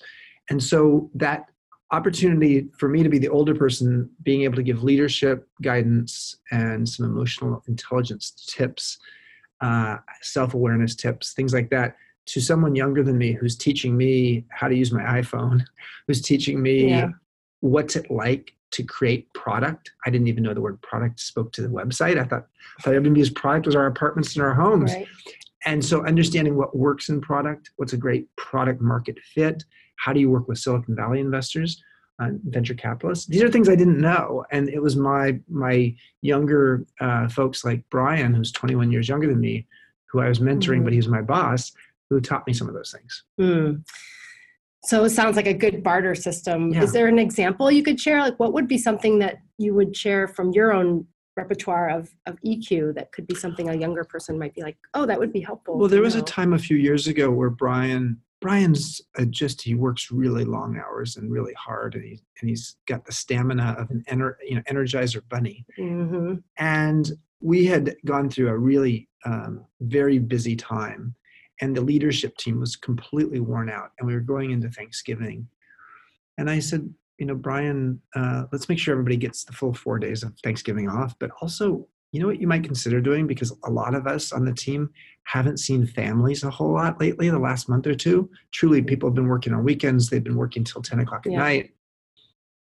And 0.49 0.61
so 0.61 1.09
that 1.15 1.45
opportunity 1.91 2.67
for 2.77 2.87
me 2.87 3.01
to 3.03 3.09
be 3.09 3.17
the 3.17 3.29
older 3.29 3.55
person 3.55 4.09
being 4.23 4.43
able 4.43 4.55
to 4.55 4.63
give 4.63 4.83
leadership 4.83 5.47
guidance 5.61 6.37
and 6.51 6.87
some 6.87 7.05
emotional 7.05 7.63
intelligence 7.67 8.31
tips 8.47 8.99
uh, 9.61 9.97
self-awareness 10.21 10.95
tips 10.95 11.33
things 11.33 11.53
like 11.53 11.69
that 11.69 11.95
to 12.25 12.39
someone 12.39 12.75
younger 12.75 13.03
than 13.03 13.17
me 13.17 13.33
who's 13.33 13.55
teaching 13.55 13.97
me 13.97 14.45
how 14.49 14.67
to 14.67 14.75
use 14.75 14.91
my 14.91 15.03
iphone 15.19 15.65
who's 16.07 16.21
teaching 16.21 16.61
me 16.61 16.89
yeah. 16.89 17.09
what's 17.61 17.95
it 17.95 18.09
like 18.11 18.53
to 18.71 18.83
create 18.83 19.31
product 19.33 19.91
i 20.05 20.09
didn't 20.09 20.27
even 20.27 20.43
know 20.43 20.53
the 20.53 20.61
word 20.61 20.79
product 20.81 21.19
spoke 21.19 21.51
to 21.51 21.61
the 21.61 21.67
website 21.67 22.19
i 22.19 22.23
thought 22.23 22.47
i 22.77 22.81
thought 22.83 22.93
airbnb's 22.93 23.31
product 23.31 23.65
was 23.65 23.75
our 23.75 23.87
apartments 23.87 24.35
and 24.35 24.45
our 24.45 24.53
homes 24.53 24.93
right. 24.93 25.07
And 25.65 25.83
so 25.83 26.05
understanding 26.05 26.55
what 26.55 26.75
works 26.75 27.09
in 27.09 27.21
product 27.21 27.71
what's 27.77 27.93
a 27.93 27.97
great 27.97 28.33
product 28.35 28.81
market 28.81 29.17
fit 29.33 29.63
how 29.97 30.13
do 30.13 30.19
you 30.19 30.29
work 30.29 30.47
with 30.47 30.57
silicon 30.57 30.95
valley 30.95 31.19
investors 31.19 31.81
uh, 32.21 32.29
venture 32.45 32.73
capitalists 32.73 33.25
these 33.27 33.41
are 33.41 33.49
things 33.49 33.69
i 33.69 33.75
didn't 33.75 33.99
know 33.99 34.45
and 34.51 34.69
it 34.69 34.81
was 34.81 34.95
my 34.95 35.39
my 35.49 35.93
younger 36.21 36.85
uh, 36.99 37.27
folks 37.29 37.63
like 37.63 37.83
brian 37.89 38.33
who's 38.33 38.51
21 38.51 38.91
years 38.91 39.07
younger 39.07 39.27
than 39.27 39.39
me 39.39 39.65
who 40.11 40.19
i 40.19 40.27
was 40.27 40.39
mentoring 40.39 40.77
mm-hmm. 40.77 40.83
but 40.85 40.93
he 40.93 40.99
was 40.99 41.07
my 41.07 41.21
boss 41.21 41.71
who 42.09 42.19
taught 42.19 42.45
me 42.47 42.53
some 42.53 42.67
of 42.67 42.73
those 42.73 42.91
things 42.91 43.23
mm. 43.39 43.81
so 44.83 45.03
it 45.03 45.09
sounds 45.11 45.35
like 45.35 45.47
a 45.47 45.53
good 45.53 45.83
barter 45.83 46.15
system 46.15 46.73
yeah. 46.73 46.83
is 46.83 46.91
there 46.91 47.07
an 47.07 47.19
example 47.19 47.71
you 47.71 47.83
could 47.83 47.99
share 47.99 48.19
like 48.19 48.37
what 48.39 48.53
would 48.53 48.67
be 48.67 48.77
something 48.77 49.19
that 49.19 49.37
you 49.57 49.73
would 49.73 49.95
share 49.95 50.27
from 50.27 50.51
your 50.51 50.73
own 50.73 51.05
repertoire 51.39 51.89
of, 51.89 52.13
of 52.25 52.37
EQ 52.45 52.95
that 52.95 53.11
could 53.11 53.25
be 53.27 53.35
something 53.35 53.69
a 53.69 53.75
younger 53.75 54.03
person 54.03 54.37
might 54.37 54.53
be 54.53 54.61
like, 54.61 54.77
oh, 54.93 55.05
that 55.05 55.19
would 55.19 55.33
be 55.33 55.39
helpful. 55.39 55.77
Well, 55.77 55.87
there 55.87 56.01
was 56.01 56.15
know. 56.15 56.21
a 56.21 56.25
time 56.25 56.53
a 56.53 56.59
few 56.59 56.77
years 56.77 57.07
ago 57.07 57.31
where 57.31 57.49
Brian 57.49 58.19
Brian's 58.41 59.01
just 59.29 59.61
he 59.61 59.75
works 59.75 60.11
really 60.11 60.45
long 60.45 60.77
hours 60.77 61.17
and 61.17 61.29
really 61.29 61.53
hard, 61.55 61.95
and 61.95 62.03
he 62.03 62.21
and 62.39 62.49
he's 62.49 62.77
got 62.87 63.05
the 63.05 63.11
stamina 63.11 63.75
of 63.77 63.89
an 63.89 64.03
ener, 64.09 64.35
you 64.47 64.55
know 64.55 64.61
energizer 64.69 65.21
bunny. 65.29 65.65
Mm-hmm. 65.77 66.35
And 66.57 67.11
we 67.41 67.65
had 67.65 67.95
gone 68.05 68.29
through 68.29 68.47
a 68.47 68.57
really 68.57 69.09
um, 69.25 69.65
very 69.81 70.19
busy 70.19 70.55
time, 70.55 71.15
and 71.59 71.75
the 71.75 71.81
leadership 71.81 72.37
team 72.37 72.61
was 72.61 72.77
completely 72.77 73.41
worn 73.41 73.69
out, 73.69 73.91
and 73.99 74.07
we 74.07 74.13
were 74.13 74.21
going 74.21 74.51
into 74.51 74.69
Thanksgiving. 74.69 75.47
And 76.37 76.49
I 76.49 76.59
said, 76.59 76.93
you 77.19 77.25
know, 77.25 77.35
Brian, 77.35 78.01
uh, 78.15 78.45
let's 78.51 78.69
make 78.69 78.79
sure 78.79 78.93
everybody 78.93 79.17
gets 79.17 79.43
the 79.43 79.53
full 79.53 79.73
four 79.73 79.99
days 79.99 80.23
of 80.23 80.33
Thanksgiving 80.39 80.89
off, 80.89 81.15
but 81.19 81.31
also 81.41 81.87
you 82.11 82.19
know 82.19 82.27
what 82.27 82.41
you 82.41 82.47
might 82.47 82.63
consider 82.63 83.01
doing? 83.01 83.27
Because 83.27 83.55
a 83.65 83.69
lot 83.69 83.93
of 83.93 84.07
us 84.07 84.31
on 84.31 84.45
the 84.45 84.53
team 84.53 84.89
haven't 85.23 85.57
seen 85.57 85.85
families 85.85 86.43
a 86.43 86.49
whole 86.49 86.73
lot 86.73 86.99
lately 86.99 87.29
the 87.29 87.37
last 87.37 87.69
month 87.69 87.85
or 87.85 87.93
two. 87.93 88.29
Truly 88.51 88.81
people 88.81 89.09
have 89.09 89.15
been 89.15 89.27
working 89.27 89.53
on 89.53 89.63
weekends. 89.63 90.09
They've 90.09 90.23
been 90.23 90.35
working 90.35 90.63
till 90.63 90.81
10 90.81 91.01
o'clock 91.01 91.27
at 91.27 91.33
yeah. 91.33 91.37
night. 91.37 91.71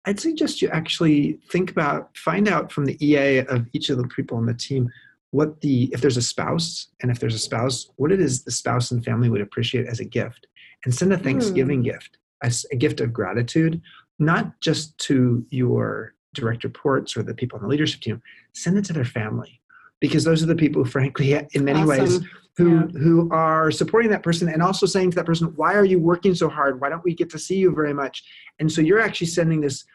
I'd 0.06 0.20
suggest 0.20 0.62
you 0.62 0.70
actually 0.70 1.40
think 1.50 1.70
about 1.70 2.16
find 2.18 2.48
out 2.48 2.72
from 2.72 2.86
the 2.86 2.98
ea 3.06 3.40
of 3.40 3.68
each 3.74 3.90
of 3.90 3.98
the 3.98 4.08
people 4.08 4.38
on 4.38 4.46
the 4.46 4.54
team 4.54 4.90
what 5.32 5.62
the 5.62 5.90
if 5.92 6.02
there's 6.02 6.18
a 6.18 6.22
spouse 6.22 6.88
and 7.02 7.12
if 7.12 7.20
there's 7.20 7.36
a 7.36 7.40
spouse 7.40 7.90
what 7.98 8.12
it 8.12 8.22
is 8.22 8.44
the 8.44 8.52
spouse 8.52 8.92
and 8.92 9.04
family 9.04 9.30
would 9.30 9.42
appreciate 9.42 9.88
as 9.88 10.00
a 10.00 10.06
gift. 10.06 10.48
And 10.86 10.94
send 10.94 11.14
a 11.14 11.18
thanksgiving 11.18 11.82
mm. 11.82 11.86
gift 11.86 12.18
a 12.72 12.76
gift 12.76 13.02
of 13.02 13.14
gratitude 13.14 13.82
not 14.20 14.60
just 14.62 14.98
to 15.00 15.46
your 15.50 16.14
direct 16.34 16.64
reports 16.64 17.16
or 17.16 17.24
the 17.24 17.34
people 17.34 17.58
on 17.58 17.64
the 17.64 17.70
leadership 17.70 18.02
team, 18.02 18.22
send 18.54 18.78
it 18.78 18.86
to 18.86 18.94
their 18.94 19.06
family 19.06 19.62
because 20.00 20.24
those 20.24 20.44
are 20.44 20.48
the 20.48 20.56
people, 20.56 20.84
who, 20.84 20.90
frankly, 20.90 21.34
in 21.34 21.64
many 21.64 21.80
awesome. 21.80 21.88
ways, 21.88 22.20
who 22.58 22.76
yeah. 22.76 23.00
who 23.00 23.30
are 23.32 23.72
supporting 23.72 24.12
that 24.12 24.24
person 24.24 24.48
and 24.48 24.62
also 24.62 24.86
saying 24.86 25.12
to 25.12 25.16
that 25.16 25.26
person, 25.26 25.54
"Why 25.56 25.74
are 25.74 25.86
you 25.86 26.00
working 26.00 26.36
so 26.36 26.50
hard? 26.50 26.80
Why 26.80 26.90
don't 26.90 27.04
we 27.04 27.14
get 27.14 27.30
to 27.32 27.40
see 27.40 27.58
you 27.58 27.74
very 27.74 27.94
much?" 27.94 28.24
And 28.60 28.72
so 28.72 28.82
you're 28.82 29.00
actually 29.00 29.28
sending 29.28 29.62
this 29.62 29.86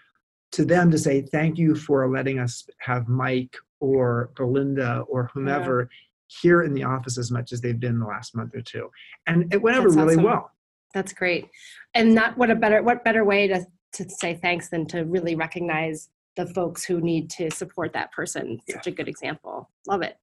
to 0.53 0.65
them 0.65 0.91
to 0.91 0.99
say, 0.99 1.23
"Thank 1.23 1.59
you 1.59 1.75
for 1.75 2.09
letting 2.11 2.39
us 2.39 2.69
have 2.81 3.09
Mike 3.09 3.57
or 3.81 4.31
Belinda 4.37 5.05
or 5.09 5.31
whomever." 5.33 5.83
Yeah. 5.83 5.97
Here 6.43 6.63
in 6.63 6.75
the 6.75 6.85
office 6.85 7.19
as 7.19 7.33
much 7.33 7.51
as 7.51 7.61
they've 7.61 7.81
been 7.81 7.99
the 7.99 8.07
last 8.07 8.37
month 8.37 8.55
or 8.55 8.61
two, 8.61 8.89
and 9.27 9.53
it 9.53 9.61
went 9.61 9.77
over 9.77 9.89
really 9.89 10.15
awesome. 10.15 10.23
well. 10.23 10.53
That's 10.95 11.13
great, 11.13 11.49
and 11.93 12.15
not 12.15 12.39
what 12.39 12.51
a 12.51 12.55
better 12.55 12.83
what 12.85 13.03
better 13.03 13.25
way 13.25 13.49
to 13.49 13.67
to 13.93 14.09
say 14.09 14.35
thanks 14.35 14.69
than 14.69 14.87
to 14.87 15.03
really 15.03 15.35
recognize 15.35 16.09
the 16.37 16.47
folks 16.47 16.85
who 16.85 17.01
need 17.01 17.29
to 17.31 17.51
support 17.51 17.93
that 17.93 18.13
person. 18.13 18.61
Such 18.69 18.87
a 18.87 18.91
good 18.91 19.09
example. 19.09 19.69
Love 19.87 20.03
it. 20.03 20.17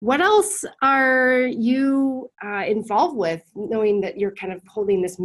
What 0.00 0.20
else 0.20 0.64
are 0.82 1.46
you 1.46 2.30
uh, 2.44 2.64
involved 2.66 3.16
with, 3.16 3.42
knowing 3.54 4.00
that 4.00 4.18
you're 4.18 4.34
kind 4.34 4.52
of 4.52 4.60
holding 4.66 5.00
this 5.00 5.20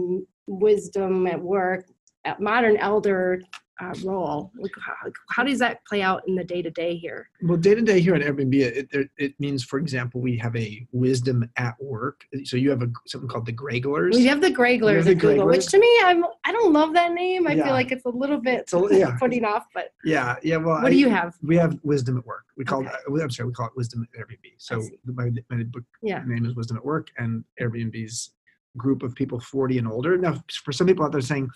wisdom 0.48 1.26
at 1.28 1.42
work, 1.42 1.86
at 2.26 2.40
modern 2.40 2.78
elder 2.78 3.42
uh, 3.80 3.94
role? 4.04 4.52
How, 4.80 5.12
how, 5.30 5.44
does 5.44 5.60
that 5.60 5.86
play 5.86 6.02
out 6.02 6.24
in 6.28 6.36
the 6.36 6.44
day 6.44 6.62
to 6.62 6.70
day 6.72 6.96
here? 6.96 7.30
Well, 7.42 7.58
day 7.58 7.76
to 7.76 7.82
day 7.82 8.00
here 8.00 8.16
at 8.16 8.22
Airbnb, 8.22 8.54
it, 8.56 8.88
it, 8.92 9.10
it, 9.18 9.40
means, 9.40 9.64
for 9.64 9.80
example, 9.80 10.22
we 10.22 10.38
have 10.38 10.56
a 10.56 10.86
wisdom 10.92 11.50
at 11.58 11.76
work. 11.82 12.26
So 12.44 12.58
you 12.58 12.70
have 12.70 12.82
a 12.82 12.88
something 13.06 13.30
called 13.30 13.46
the 13.46 13.54
Greyglers. 13.54 14.16
We 14.16 14.26
have 14.26 14.42
the 14.42 14.50
Greyglers 14.50 14.98
have 14.98 15.06
the 15.06 15.16
Google, 15.16 15.46
Greyglers. 15.46 15.52
which 15.52 15.66
to 15.68 15.80
me, 15.80 16.00
I'm 16.04 16.26
I 16.46 16.52
don't 16.52 16.74
love 16.74 16.94
that 16.94 17.14
name. 17.14 17.48
I 17.48 17.54
yeah. 17.54 17.66
feel 17.66 17.74
like 17.74 17.92
it's 17.92 18.06
a 18.06 18.10
little 18.10 18.40
bit 18.40 18.72
a, 18.74 18.88
yeah. 18.92 19.18
putting 19.18 19.46
off. 19.46 19.66
But 19.74 19.94
yeah, 20.04 20.36
yeah. 20.44 20.58
Well, 20.58 20.76
what 20.76 20.86
I, 20.86 20.90
do 20.90 20.98
you 20.98 21.10
have? 21.10 21.36
We 21.42 21.56
have 21.58 21.78
wisdom 21.84 22.18
at 22.18 22.26
work. 22.26 22.46
We 22.58 22.66
call 22.66 22.80
okay. 22.80 22.90
it. 22.90 23.22
I'm 23.22 23.30
sorry, 23.30 23.48
we 23.48 23.54
call 23.54 23.68
it 23.68 23.74
wisdom 23.76 24.08
at 24.14 24.20
Airbnb. 24.20 24.54
So 24.58 24.82
my, 25.06 25.30
my 25.50 25.64
book 25.64 25.84
yeah. 26.02 26.24
name 26.26 26.46
is 26.46 26.56
Wisdom 26.56 26.78
at 26.78 26.86
Work, 26.86 27.10
and 27.18 27.44
Airbnb's 27.62 28.32
group 28.78 29.04
of 29.04 29.16
people 29.16 29.40
40 29.40 29.80
and 29.80 29.88
older. 29.88 30.18
Now, 30.18 30.42
for 30.64 30.72
some 30.72 30.88
people 30.88 31.06
out 31.06 31.12
there 31.12 31.22
saying, 31.22 31.50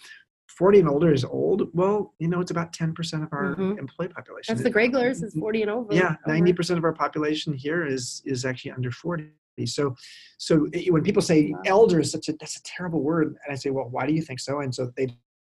40 0.57 0.79
and 0.79 0.89
older 0.89 1.13
is 1.13 1.23
old. 1.23 1.69
Well, 1.73 2.13
you 2.19 2.27
know, 2.27 2.41
it's 2.41 2.51
about 2.51 2.73
10% 2.73 3.23
of 3.23 3.29
our 3.31 3.55
mm-hmm. 3.55 3.79
employee 3.79 4.09
population. 4.09 4.53
That's 4.53 4.63
the 4.63 4.71
Greyglers 4.71 5.23
is 5.23 5.33
40 5.33 5.61
and 5.63 5.71
over. 5.71 5.93
Yeah, 5.93 6.15
90% 6.27 6.77
of 6.77 6.83
our 6.83 6.93
population 6.93 7.53
here 7.53 7.85
is 7.85 8.21
is 8.25 8.45
actually 8.45 8.71
under 8.71 8.91
40. 8.91 9.29
So, 9.65 9.95
so 10.37 10.67
when 10.89 11.03
people 11.03 11.21
say 11.21 11.51
wow. 11.51 11.61
elder 11.65 11.99
is 11.99 12.11
such 12.11 12.27
a 12.29 12.33
that's 12.33 12.57
a 12.57 12.63
terrible 12.63 13.01
word, 13.01 13.27
and 13.27 13.51
I 13.51 13.55
say, 13.55 13.69
well, 13.69 13.87
why 13.89 14.05
do 14.05 14.13
you 14.13 14.21
think 14.21 14.39
so? 14.39 14.59
And 14.59 14.73
so 14.73 14.91
they 14.97 15.07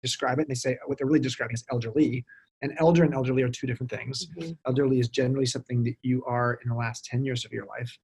describe 0.02 0.38
it, 0.38 0.42
and 0.42 0.50
they 0.50 0.54
say 0.54 0.78
what 0.86 0.98
they're 0.98 1.06
really 1.06 1.20
describing 1.20 1.54
is 1.54 1.64
elderly. 1.70 2.24
And 2.62 2.72
elder 2.78 3.04
and 3.04 3.12
elderly 3.12 3.42
are 3.42 3.50
two 3.50 3.66
different 3.66 3.90
things. 3.90 4.26
Mm-hmm. 4.38 4.52
Elderly 4.66 4.98
is 4.98 5.08
generally 5.08 5.46
something 5.46 5.82
that 5.84 5.96
you 6.02 6.24
are 6.24 6.58
in 6.64 6.70
the 6.70 6.76
last 6.76 7.04
10 7.04 7.22
years 7.22 7.44
of 7.44 7.52
your 7.52 7.66
life. 7.66 7.98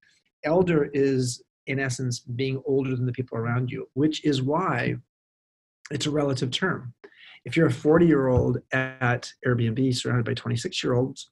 Elder 0.45 0.91
is 0.93 1.43
in 1.67 1.79
essence 1.79 2.21
being 2.21 2.61
older 2.67 2.95
than 2.95 3.07
the 3.07 3.13
people 3.13 3.39
around 3.39 3.71
you, 3.71 3.89
which 3.95 4.25
is 4.25 4.43
why 4.43 4.97
it's 5.91 6.07
a 6.07 6.11
relative 6.11 6.51
term. 6.51 6.95
If 7.45 7.57
you're 7.57 7.67
a 7.67 7.73
40 7.73 8.07
year 8.07 8.29
old 8.29 8.59
at 8.73 9.31
Airbnb 9.47 9.95
surrounded 9.97 10.25
by 10.25 10.35
26 10.35 10.83
year 10.83 10.95
olds, 10.95 11.31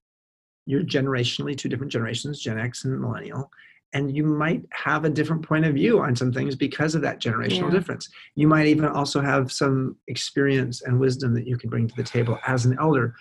you're 0.66 0.83
generationally 0.83 1.57
two 1.57 1.69
different 1.69 1.92
generations, 1.92 2.40
Gen 2.40 2.59
X 2.59 2.85
and 2.85 3.00
Millennial, 3.00 3.50
and 3.92 4.14
you 4.14 4.25
might 4.25 4.62
have 4.71 5.04
a 5.04 5.11
different 5.11 5.42
point 5.42 5.64
of 5.64 5.75
view 5.75 6.00
on 6.00 6.14
some 6.14 6.33
things 6.33 6.54
because 6.54 6.95
of 6.95 7.02
that 7.02 7.21
generational 7.21 7.64
yeah. 7.64 7.71
difference. 7.71 8.09
You 8.37 8.47
might 8.47 8.66
even 8.66 8.87
also 8.87 9.21
have 9.21 9.50
some 9.50 9.97
experience 10.07 10.83
and 10.83 11.00
wisdom 11.00 11.35
that 11.35 11.47
you 11.47 11.57
can 11.57 11.71
bring 11.71 11.88
to 11.88 11.97
the 11.97 12.04
table 12.04 12.38
as 12.47 12.66
an 12.66 12.76
elder. 12.78 13.14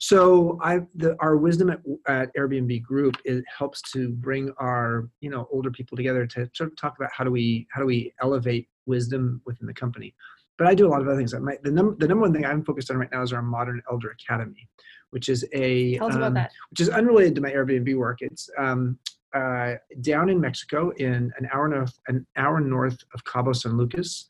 So 0.00 0.58
I, 0.62 0.80
the, 0.94 1.16
our 1.20 1.36
wisdom 1.36 1.70
at, 1.70 1.80
at 2.06 2.34
Airbnb 2.36 2.82
Group 2.82 3.16
it 3.24 3.44
helps 3.56 3.82
to 3.92 4.10
bring 4.10 4.52
our 4.58 5.08
you 5.20 5.30
know 5.30 5.48
older 5.50 5.70
people 5.70 5.96
together 5.96 6.24
to 6.26 6.48
sort 6.54 6.70
of 6.70 6.76
talk 6.76 6.96
about 6.96 7.10
how 7.12 7.24
do 7.24 7.32
we 7.32 7.66
how 7.70 7.80
do 7.80 7.86
we 7.86 8.12
elevate 8.22 8.68
wisdom 8.86 9.42
within 9.44 9.66
the 9.66 9.74
company 9.74 10.14
but 10.58 10.66
I 10.66 10.74
do 10.74 10.86
a 10.86 10.90
lot 10.90 11.00
of 11.00 11.08
other 11.08 11.16
things. 11.16 11.32
My, 11.34 11.56
the, 11.62 11.70
num- 11.70 11.96
the 11.98 12.08
number 12.08 12.22
one 12.22 12.32
thing 12.32 12.44
I'm 12.44 12.64
focused 12.64 12.90
on 12.90 12.98
right 12.98 13.08
now 13.12 13.22
is 13.22 13.32
our 13.32 13.42
Modern 13.42 13.80
Elder 13.90 14.10
Academy, 14.10 14.68
which 15.10 15.28
is 15.28 15.46
a 15.54 15.96
um, 15.98 16.34
which 16.70 16.80
is 16.80 16.88
unrelated 16.90 17.34
to 17.36 17.40
my 17.40 17.50
Airbnb 17.50 17.96
work. 17.96 18.18
It's 18.20 18.50
um, 18.58 18.98
uh, 19.34 19.74
down 20.00 20.28
in 20.28 20.40
Mexico, 20.40 20.90
in 20.96 21.30
an 21.38 21.48
hour 21.54 21.68
north 21.68 21.98
an 22.08 22.26
hour 22.36 22.60
north 22.60 22.98
of 23.14 23.24
Cabo 23.24 23.52
San 23.52 23.76
Lucas, 23.76 24.28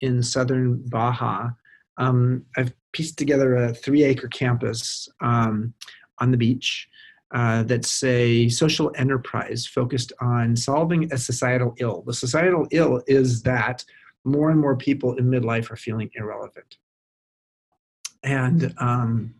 in 0.00 0.22
southern 0.22 0.82
Baja. 0.88 1.50
Um, 1.96 2.44
I've 2.56 2.72
pieced 2.92 3.18
together 3.18 3.56
a 3.56 3.74
three 3.74 4.02
acre 4.04 4.28
campus 4.28 5.08
um, 5.20 5.74
on 6.18 6.30
the 6.30 6.36
beach. 6.36 6.88
uh, 7.32 7.62
that's 7.64 8.02
a 8.04 8.48
social 8.48 8.90
enterprise 8.96 9.66
focused 9.66 10.12
on 10.20 10.56
solving 10.56 11.12
a 11.12 11.18
societal 11.18 11.74
ill. 11.78 12.02
The 12.06 12.14
societal 12.14 12.66
ill 12.70 13.02
is 13.06 13.42
that 13.42 13.84
more 14.24 14.50
and 14.50 14.60
more 14.60 14.76
people 14.76 15.14
in 15.14 15.26
midlife 15.26 15.70
are 15.70 15.76
feeling 15.76 16.10
irrelevant. 16.14 16.76
And 18.22 18.74
um, 18.78 19.34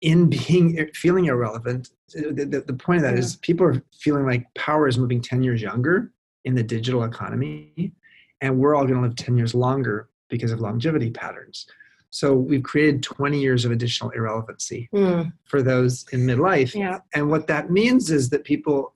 in 0.00 0.28
being 0.28 0.90
feeling 0.94 1.26
irrelevant, 1.26 1.90
the, 2.12 2.44
the, 2.44 2.60
the 2.60 2.74
point 2.74 2.98
of 2.98 3.02
that 3.04 3.14
yeah. 3.14 3.20
is 3.20 3.36
people 3.36 3.66
are 3.66 3.82
feeling 3.98 4.26
like 4.26 4.46
power 4.54 4.88
is 4.88 4.98
moving 4.98 5.22
10 5.22 5.42
years 5.42 5.62
younger 5.62 6.12
in 6.44 6.54
the 6.54 6.62
digital 6.62 7.04
economy, 7.04 7.92
and 8.40 8.58
we're 8.58 8.74
all 8.74 8.84
going 8.84 9.00
to 9.00 9.06
live 9.06 9.16
10 9.16 9.36
years 9.36 9.54
longer 9.54 10.08
because 10.28 10.50
of 10.50 10.60
longevity 10.60 11.10
patterns. 11.10 11.66
So 12.10 12.34
we've 12.34 12.62
created 12.62 13.02
20 13.02 13.40
years 13.40 13.64
of 13.64 13.70
additional 13.70 14.10
irrelevancy 14.10 14.88
mm. 14.92 15.32
for 15.44 15.62
those 15.62 16.04
in 16.12 16.26
midlife. 16.26 16.74
Yeah. 16.74 16.98
And 17.14 17.30
what 17.30 17.46
that 17.46 17.70
means 17.70 18.10
is 18.10 18.28
that 18.30 18.44
people 18.44 18.92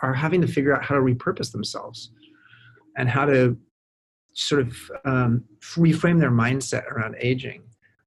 are 0.00 0.14
having 0.14 0.40
to 0.40 0.46
figure 0.46 0.74
out 0.74 0.82
how 0.82 0.94
to 0.94 1.02
repurpose 1.02 1.52
themselves 1.52 2.12
and 2.96 3.10
how 3.10 3.26
to 3.26 3.58
sort 4.40 4.62
of 4.62 4.90
um, 5.04 5.44
reframe 5.60 6.18
their 6.18 6.30
mindset 6.30 6.86
around 6.86 7.16
aging. 7.18 7.62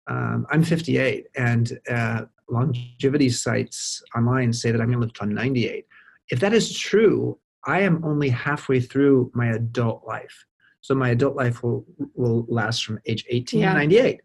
Um, 0.08 0.46
I'm 0.52 0.64
58, 0.64 1.28
and 1.36 1.80
uh, 1.90 2.24
longevity 2.50 3.30
sites 3.30 4.02
online 4.16 4.52
say 4.52 4.72
that 4.72 4.82
I'm 4.82 4.88
going 4.88 5.00
to 5.00 5.06
live 5.06 5.14
till 5.14 5.28
98. 5.28 5.86
If 6.30 6.40
that 6.40 6.54
is 6.54 6.78
true, 6.78 7.38
I 7.66 7.82
am 7.82 8.04
only 8.04 8.30
halfway 8.30 8.82
through 8.82 9.32
my 9.34 9.48
adult 9.48 10.04
life. 10.06 10.46
So 10.82 10.94
my 10.94 11.10
adult 11.10 11.36
life 11.38 11.64
will 11.64 11.86
will 12.14 12.46
last 12.50 12.84
from 12.84 13.00
age 13.06 13.24
18 13.30 13.62
yeah. 13.62 13.74
to 13.74 13.80
98. 13.80 14.20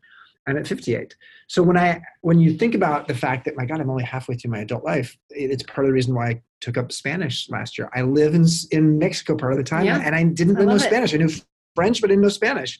I'm 0.48 0.56
at 0.56 0.66
58. 0.66 1.14
So 1.46 1.62
when 1.62 1.76
I 1.76 2.00
when 2.22 2.40
you 2.40 2.54
think 2.54 2.74
about 2.74 3.06
the 3.06 3.14
fact 3.14 3.44
that 3.44 3.56
my 3.56 3.64
God, 3.64 3.80
I'm 3.80 3.90
only 3.90 4.02
halfway 4.02 4.34
through 4.34 4.50
my 4.50 4.60
adult 4.60 4.82
life, 4.82 5.16
it's 5.30 5.62
part 5.62 5.84
of 5.84 5.90
the 5.90 5.92
reason 5.92 6.14
why 6.14 6.28
I 6.28 6.42
took 6.60 6.76
up 6.76 6.90
Spanish 6.90 7.48
last 7.48 7.78
year. 7.78 7.88
I 7.94 8.02
live 8.02 8.34
in 8.34 8.46
in 8.72 8.98
Mexico 8.98 9.36
part 9.36 9.52
of 9.52 9.58
the 9.58 9.64
time, 9.64 9.84
yeah. 9.84 10.00
and 10.04 10.16
I 10.16 10.24
didn't 10.24 10.56
I 10.56 10.64
know 10.64 10.74
it. 10.74 10.80
Spanish. 10.80 11.14
I 11.14 11.18
knew 11.18 11.30
French, 11.74 12.00
but 12.00 12.08
didn't 12.08 12.22
know 12.22 12.28
Spanish. 12.28 12.78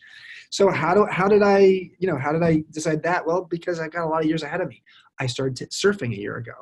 So 0.51 0.71
how 0.71 0.95
do 0.95 1.07
how 1.11 1.29
did 1.29 1.43
I 1.43 1.91
you 1.99 2.09
know 2.09 2.19
how 2.19 2.33
did 2.33 2.43
I 2.43 2.65
decide 2.71 3.03
that? 3.03 3.27
Well, 3.27 3.45
because 3.45 3.81
I 3.81 3.89
got 3.89 4.05
a 4.05 4.09
lot 4.09 4.23
of 4.23 4.27
years 4.27 4.43
ahead 4.43 4.61
of 4.61 4.69
me. 4.69 4.83
I 5.21 5.27
started 5.27 5.57
surfing 5.71 6.13
a 6.13 6.19
year 6.19 6.37
ago 6.37 6.53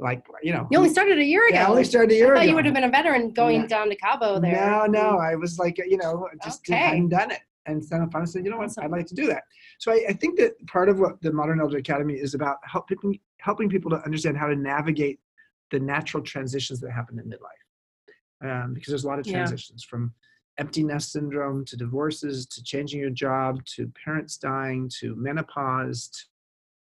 like 0.00 0.26
you 0.42 0.52
know 0.52 0.66
you 0.72 0.78
only 0.78 0.90
started 0.90 1.18
a 1.18 1.24
year 1.24 1.46
ago 1.46 1.54
yeah, 1.54 1.66
i 1.66 1.70
only 1.70 1.84
started 1.84 2.10
a 2.10 2.16
year 2.16 2.32
I 2.32 2.38
thought 2.38 2.42
ago 2.42 2.48
you 2.48 2.54
would 2.56 2.64
have 2.64 2.74
been 2.74 2.82
a 2.82 2.90
veteran 2.90 3.30
going 3.30 3.60
yeah. 3.60 3.66
down 3.68 3.88
to 3.90 3.94
cabo 3.94 4.40
there 4.40 4.52
no 4.52 4.86
no 4.86 5.18
i 5.18 5.36
was 5.36 5.56
like 5.56 5.78
you 5.78 5.96
know 5.96 6.28
just 6.42 6.68
okay. 6.68 6.76
hadn't 6.76 7.10
done 7.10 7.30
it 7.30 7.42
and 7.66 7.82
then 7.88 8.08
I 8.14 8.24
said, 8.24 8.44
you 8.44 8.50
know 8.50 8.58
what, 8.58 8.66
awesome. 8.66 8.84
I'd 8.84 8.90
like 8.90 9.06
to 9.06 9.14
do 9.14 9.26
that. 9.26 9.44
So 9.78 9.92
I, 9.92 10.04
I, 10.10 10.12
think 10.12 10.38
that 10.38 10.52
part 10.66 10.88
of 10.88 11.00
what 11.00 11.20
the 11.22 11.32
Modern 11.32 11.60
Elder 11.60 11.78
Academy 11.78 12.14
is 12.14 12.34
about 12.34 12.58
helping 12.64 13.18
helping 13.38 13.68
people 13.68 13.90
to 13.90 13.96
understand 14.04 14.36
how 14.36 14.46
to 14.46 14.56
navigate 14.56 15.18
the 15.70 15.80
natural 15.80 16.22
transitions 16.22 16.80
that 16.80 16.90
happen 16.90 17.18
in 17.18 17.24
midlife, 17.24 18.64
um, 18.64 18.74
because 18.74 18.88
there's 18.90 19.04
a 19.04 19.08
lot 19.08 19.18
of 19.18 19.26
transitions 19.26 19.84
yeah. 19.84 19.90
from 19.90 20.12
empty 20.58 20.82
nest 20.82 21.12
syndrome 21.12 21.64
to 21.64 21.76
divorces 21.76 22.46
to 22.46 22.62
changing 22.62 23.00
your 23.00 23.10
job 23.10 23.64
to 23.66 23.90
parents 24.04 24.36
dying 24.36 24.90
to 25.00 25.14
menopause 25.16 26.28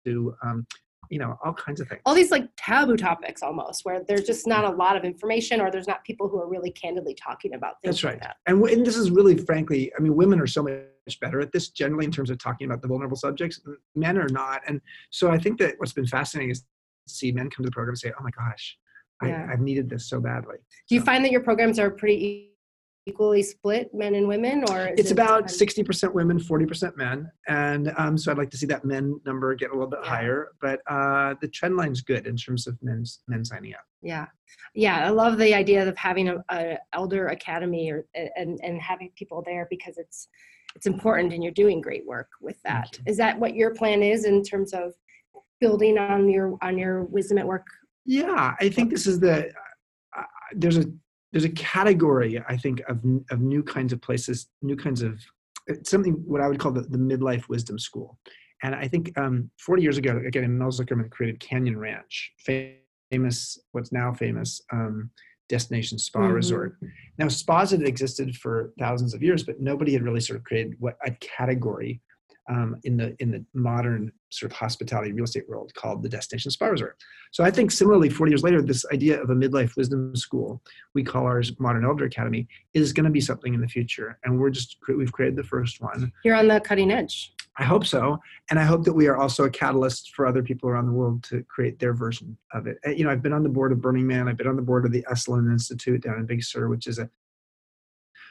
to 0.04 0.34
um, 0.42 0.66
you 1.10 1.18
know 1.18 1.38
all 1.44 1.52
kinds 1.52 1.80
of 1.80 1.88
things 1.88 2.00
all 2.06 2.14
these 2.14 2.30
like 2.30 2.48
taboo 2.56 2.96
topics 2.96 3.42
almost 3.42 3.84
where 3.84 4.02
there's 4.04 4.24
just 4.24 4.46
not 4.46 4.64
a 4.64 4.70
lot 4.70 4.96
of 4.96 5.04
information 5.04 5.60
or 5.60 5.70
there's 5.70 5.86
not 5.86 6.04
people 6.04 6.28
who 6.28 6.38
are 6.38 6.48
really 6.48 6.70
candidly 6.70 7.14
talking 7.14 7.54
about 7.54 7.80
things 7.80 7.96
that's 7.96 8.04
right 8.04 8.14
like 8.14 8.22
that. 8.22 8.36
and, 8.46 8.62
and 8.64 8.84
this 8.84 8.96
is 8.96 9.10
really 9.10 9.36
frankly 9.36 9.92
i 9.98 10.00
mean 10.00 10.14
women 10.14 10.40
are 10.40 10.46
so 10.46 10.62
much 10.62 11.20
better 11.20 11.40
at 11.40 11.52
this 11.52 11.68
generally 11.68 12.04
in 12.04 12.10
terms 12.10 12.30
of 12.30 12.38
talking 12.38 12.66
about 12.66 12.80
the 12.82 12.88
vulnerable 12.88 13.16
subjects 13.16 13.60
men 13.94 14.18
are 14.18 14.28
not 14.30 14.60
and 14.66 14.80
so 15.10 15.30
i 15.30 15.38
think 15.38 15.58
that 15.58 15.74
what's 15.78 15.92
been 15.92 16.06
fascinating 16.06 16.50
is 16.50 16.60
to 16.60 16.66
see 17.06 17.32
men 17.32 17.50
come 17.50 17.62
to 17.62 17.68
the 17.68 17.74
program 17.74 17.92
and 17.92 17.98
say 17.98 18.12
oh 18.18 18.22
my 18.22 18.30
gosh 18.30 18.76
yeah. 19.22 19.44
I, 19.46 19.52
have 19.52 19.60
needed 19.60 19.88
this 19.88 20.06
so 20.08 20.20
badly 20.20 20.56
do 20.88 20.94
you 20.94 21.00
so. 21.00 21.06
find 21.06 21.24
that 21.24 21.30
your 21.30 21.42
programs 21.42 21.78
are 21.78 21.90
pretty 21.90 22.53
equally 23.06 23.42
split 23.42 23.92
men 23.92 24.14
and 24.14 24.26
women 24.26 24.64
or 24.70 24.86
it's 24.96 25.10
it 25.10 25.12
about 25.12 25.46
60% 25.46 26.12
women 26.14 26.38
40% 26.38 26.96
men. 26.96 27.30
And 27.48 27.92
um, 27.98 28.16
so 28.16 28.32
i'd 28.32 28.38
like 28.38 28.50
to 28.50 28.56
see 28.56 28.66
that 28.66 28.84
men 28.84 29.20
number 29.26 29.54
get 29.54 29.70
a 29.70 29.74
little 29.74 29.88
bit 29.88 30.00
yeah. 30.02 30.08
higher. 30.08 30.48
But 30.60 30.80
uh, 30.88 31.34
the 31.40 31.48
trend 31.48 31.76
line's 31.76 32.00
good 32.00 32.26
in 32.26 32.36
terms 32.36 32.66
of 32.66 32.78
men's 32.82 33.20
men 33.28 33.44
signing 33.44 33.74
up. 33.74 33.84
Yeah. 34.02 34.26
Yeah 34.74 35.06
i 35.06 35.10
love 35.10 35.38
the 35.38 35.54
idea 35.54 35.86
of 35.86 35.96
having 35.96 36.28
a, 36.28 36.44
a 36.50 36.78
elder 36.92 37.28
academy 37.28 37.90
or 37.90 38.06
and 38.14 38.58
and 38.62 38.80
having 38.80 39.10
people 39.16 39.42
there 39.44 39.66
because 39.70 39.98
it's 39.98 40.28
it's 40.74 40.86
important 40.86 41.32
and 41.32 41.42
you're 41.42 41.52
doing 41.52 41.80
great 41.80 42.06
work 42.06 42.28
with 42.40 42.60
that. 42.64 42.98
is 43.06 43.16
that 43.18 43.38
what 43.38 43.54
your 43.54 43.74
plan 43.74 44.02
is 44.02 44.24
in 44.24 44.42
terms 44.42 44.72
of 44.72 44.92
building 45.60 45.98
on 45.98 46.28
your 46.28 46.56
on 46.62 46.78
your 46.78 47.04
wisdom 47.04 47.38
at 47.38 47.46
work? 47.46 47.66
Yeah 48.06 48.54
i 48.60 48.68
think 48.68 48.90
this 48.90 49.06
is 49.06 49.20
the 49.20 49.50
uh, 50.16 50.22
there's 50.54 50.78
a 50.78 50.86
there's 51.34 51.44
a 51.44 51.50
category 51.50 52.40
I 52.48 52.56
think 52.56 52.80
of 52.88 53.00
of 53.30 53.40
new 53.40 53.64
kinds 53.64 53.92
of 53.92 54.00
places, 54.00 54.46
new 54.62 54.76
kinds 54.76 55.02
of 55.02 55.20
something 55.82 56.12
what 56.26 56.40
I 56.40 56.48
would 56.48 56.60
call 56.60 56.70
the, 56.70 56.82
the 56.82 56.96
midlife 56.96 57.48
wisdom 57.48 57.76
school. 57.76 58.18
And 58.62 58.72
I 58.72 58.86
think 58.86 59.12
um, 59.18 59.50
40 59.58 59.82
years 59.82 59.98
ago, 59.98 60.22
again, 60.24 60.56
Mel 60.56 60.68
Zuckerman 60.68 61.10
created 61.10 61.40
Canyon 61.40 61.76
Ranch, 61.76 62.32
famous, 63.10 63.58
what's 63.72 63.90
now 63.90 64.12
famous 64.12 64.62
um, 64.72 65.10
destination 65.48 65.98
spa 65.98 66.20
mm-hmm. 66.20 66.34
resort. 66.34 66.76
Now, 67.18 67.28
spas 67.28 67.72
had 67.72 67.82
existed 67.82 68.36
for 68.36 68.72
thousands 68.78 69.12
of 69.12 69.22
years, 69.22 69.42
but 69.42 69.60
nobody 69.60 69.92
had 69.92 70.02
really 70.02 70.20
sort 70.20 70.38
of 70.38 70.44
created 70.44 70.76
what 70.78 70.96
a 71.04 71.10
category 71.20 72.00
um, 72.48 72.76
in 72.84 72.96
the 72.96 73.16
in 73.20 73.30
the 73.30 73.44
modern 73.54 74.12
sort 74.30 74.50
of 74.50 74.56
hospitality 74.56 75.12
real 75.12 75.24
estate 75.24 75.48
world 75.48 75.72
called 75.74 76.02
the 76.02 76.08
destination 76.08 76.50
spa 76.50 76.66
resort. 76.66 76.96
So 77.30 77.44
I 77.44 77.50
think 77.50 77.70
similarly, 77.70 78.10
40 78.10 78.32
years 78.32 78.42
later, 78.42 78.60
this 78.60 78.84
idea 78.92 79.22
of 79.22 79.30
a 79.30 79.34
midlife 79.34 79.76
wisdom 79.76 80.14
school 80.16 80.62
we 80.94 81.02
call 81.02 81.24
ours 81.24 81.52
Modern 81.58 81.84
Elder 81.84 82.04
Academy 82.04 82.48
is 82.74 82.92
going 82.92 83.04
to 83.04 83.10
be 83.10 83.20
something 83.20 83.54
in 83.54 83.60
the 83.60 83.68
future, 83.68 84.18
and 84.24 84.38
we're 84.38 84.50
just 84.50 84.76
we've 84.88 85.12
created 85.12 85.36
the 85.36 85.44
first 85.44 85.80
one. 85.80 86.12
You're 86.24 86.36
on 86.36 86.48
the 86.48 86.60
cutting 86.60 86.90
edge. 86.90 87.32
I 87.56 87.62
hope 87.62 87.86
so, 87.86 88.18
and 88.50 88.58
I 88.58 88.64
hope 88.64 88.84
that 88.84 88.92
we 88.92 89.06
are 89.06 89.16
also 89.16 89.44
a 89.44 89.50
catalyst 89.50 90.12
for 90.14 90.26
other 90.26 90.42
people 90.42 90.68
around 90.68 90.86
the 90.86 90.92
world 90.92 91.22
to 91.24 91.44
create 91.44 91.78
their 91.78 91.94
version 91.94 92.36
of 92.52 92.66
it. 92.66 92.78
You 92.84 93.04
know, 93.04 93.10
I've 93.10 93.22
been 93.22 93.32
on 93.32 93.44
the 93.44 93.48
board 93.48 93.70
of 93.70 93.80
Burning 93.80 94.06
Man. 94.06 94.28
I've 94.28 94.36
been 94.36 94.48
on 94.48 94.56
the 94.56 94.62
board 94.62 94.84
of 94.84 94.92
the 94.92 95.04
Esalen 95.10 95.50
Institute 95.50 96.02
down 96.02 96.18
in 96.18 96.26
Big 96.26 96.42
Sur, 96.42 96.68
which 96.68 96.88
is 96.88 96.98
a 96.98 97.08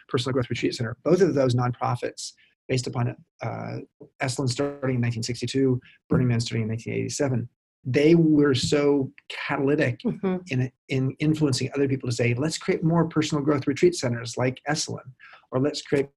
personal 0.09 0.33
growth 0.33 0.49
retreat 0.49 0.75
center. 0.75 0.97
Both 1.03 1.21
of 1.21 1.33
those 1.33 1.55
nonprofits 1.55 2.33
based 2.67 2.87
upon 2.87 3.15
uh, 3.41 3.77
Esalen 4.21 4.49
starting 4.49 4.95
in 4.95 5.01
1962, 5.01 5.79
Burning 6.09 6.27
Man 6.27 6.39
starting 6.39 6.63
in 6.63 6.69
1987. 6.69 7.49
They 7.85 8.15
were 8.15 8.55
so 8.55 9.11
catalytic 9.27 9.99
mm-hmm. 10.01 10.37
in 10.47 10.71
in 10.87 11.11
influencing 11.19 11.69
other 11.75 11.87
people 11.87 12.09
to 12.09 12.15
say, 12.15 12.33
let's 12.33 12.57
create 12.57 12.83
more 12.83 13.05
personal 13.09 13.43
growth 13.43 13.67
retreat 13.67 13.95
centers 13.95 14.37
like 14.37 14.61
Esalen, 14.69 15.11
or 15.51 15.59
let's 15.59 15.81
create 15.81 16.07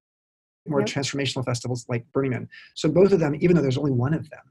more 0.69 0.81
yep. 0.81 0.89
transformational 0.89 1.45
festivals 1.45 1.85
like 1.89 2.05
Burning 2.13 2.33
Man. 2.33 2.49
So 2.75 2.89
both 2.89 3.13
of 3.13 3.21
them, 3.21 3.37
even 3.41 3.57
though 3.57 3.63
there's 3.63 3.79
only 3.79 3.93
one 3.93 4.15
of 4.15 4.29
them, 4.31 4.43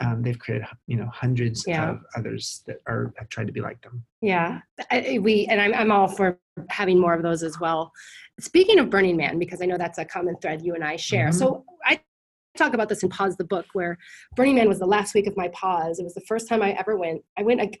um, 0.00 0.22
they've 0.22 0.38
created 0.38 0.66
you 0.86 0.96
know 0.96 1.08
hundreds 1.12 1.64
yeah. 1.66 1.90
of 1.90 2.00
others 2.16 2.62
that 2.66 2.78
are 2.86 3.12
have 3.16 3.28
tried 3.28 3.46
to 3.46 3.52
be 3.52 3.60
like 3.60 3.80
them. 3.82 4.04
Yeah, 4.20 4.60
I, 4.90 5.18
we 5.20 5.46
and 5.46 5.60
I'm 5.60 5.74
I'm 5.74 5.92
all 5.92 6.08
for 6.08 6.38
having 6.68 6.98
more 6.98 7.14
of 7.14 7.22
those 7.22 7.42
as 7.42 7.60
well. 7.60 7.92
Speaking 8.40 8.78
of 8.78 8.90
Burning 8.90 9.16
Man, 9.16 9.38
because 9.38 9.62
I 9.62 9.66
know 9.66 9.78
that's 9.78 9.98
a 9.98 10.04
common 10.04 10.36
thread 10.40 10.62
you 10.62 10.74
and 10.74 10.82
I 10.82 10.96
share. 10.96 11.28
Mm-hmm. 11.28 11.38
So 11.38 11.64
I 11.84 12.00
talk 12.56 12.74
about 12.74 12.88
this 12.88 13.02
in 13.02 13.08
Pause 13.08 13.36
the 13.36 13.44
Book, 13.44 13.66
where 13.72 13.98
Burning 14.34 14.56
Man 14.56 14.68
was 14.68 14.78
the 14.78 14.86
last 14.86 15.14
week 15.14 15.26
of 15.26 15.36
my 15.36 15.48
pause. 15.48 15.98
It 15.98 16.04
was 16.04 16.14
the 16.14 16.22
first 16.22 16.48
time 16.48 16.62
I 16.62 16.72
ever 16.72 16.96
went. 16.96 17.22
I 17.38 17.42
went 17.42 17.76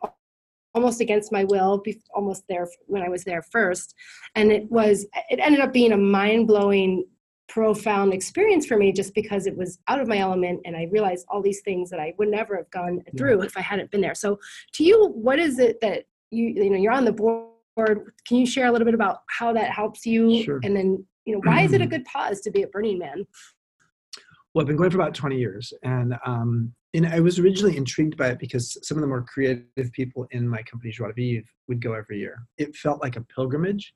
almost 0.74 1.00
against 1.00 1.32
my 1.32 1.44
will, 1.44 1.82
almost 2.14 2.44
there 2.48 2.68
when 2.86 3.02
I 3.02 3.08
was 3.08 3.24
there 3.24 3.42
first, 3.42 3.94
and 4.36 4.52
it 4.52 4.70
was. 4.70 5.06
It 5.30 5.40
ended 5.40 5.60
up 5.60 5.72
being 5.72 5.92
a 5.92 5.96
mind 5.96 6.46
blowing 6.46 7.04
profound 7.54 8.12
experience 8.12 8.66
for 8.66 8.76
me 8.76 8.92
just 8.92 9.14
because 9.14 9.46
it 9.46 9.56
was 9.56 9.78
out 9.86 10.00
of 10.00 10.08
my 10.08 10.18
element 10.18 10.60
and 10.64 10.76
I 10.76 10.88
realized 10.90 11.24
all 11.28 11.40
these 11.40 11.60
things 11.60 11.88
that 11.90 12.00
I 12.00 12.12
would 12.18 12.28
never 12.28 12.56
have 12.56 12.70
gone 12.70 13.00
through 13.16 13.42
if 13.42 13.56
I 13.56 13.60
hadn't 13.60 13.92
been 13.92 14.00
there. 14.00 14.14
So 14.14 14.40
to 14.72 14.82
you, 14.82 15.08
what 15.14 15.38
is 15.38 15.58
it 15.60 15.80
that 15.80 16.04
you 16.30 16.48
you 16.48 16.70
know 16.70 16.76
you're 16.76 16.92
on 16.92 17.04
the 17.04 17.12
board 17.12 17.54
can 17.76 18.36
you 18.36 18.46
share 18.46 18.66
a 18.66 18.72
little 18.72 18.84
bit 18.84 18.94
about 18.94 19.18
how 19.28 19.52
that 19.52 19.70
helps 19.70 20.06
you? 20.06 20.42
Sure. 20.42 20.60
And 20.62 20.76
then, 20.76 21.04
you 21.24 21.34
know, 21.34 21.40
why 21.44 21.62
is 21.62 21.72
it 21.72 21.80
a 21.80 21.86
good 21.94 22.04
pause 22.04 22.40
to 22.42 22.50
be 22.50 22.62
at 22.62 22.72
Burning 22.72 22.98
Man? 22.98 23.26
Well, 24.54 24.62
I've 24.62 24.68
been 24.68 24.76
going 24.76 24.90
for 24.90 24.98
about 24.98 25.14
20 25.14 25.36
years. 25.36 25.72
And, 25.82 26.14
um, 26.24 26.72
and 26.94 27.06
I 27.06 27.18
was 27.18 27.40
originally 27.40 27.76
intrigued 27.76 28.16
by 28.16 28.28
it 28.28 28.38
because 28.38 28.78
some 28.86 28.96
of 28.96 29.00
the 29.00 29.08
more 29.08 29.22
creative 29.22 29.90
people 29.92 30.28
in 30.30 30.48
my 30.48 30.62
company, 30.62 30.92
Joie 30.92 31.08
de 31.08 31.14
Vivre, 31.14 31.44
would 31.66 31.82
go 31.82 31.94
every 31.94 32.20
year. 32.20 32.46
It 32.58 32.76
felt 32.76 33.02
like 33.02 33.16
a 33.16 33.22
pilgrimage. 33.22 33.92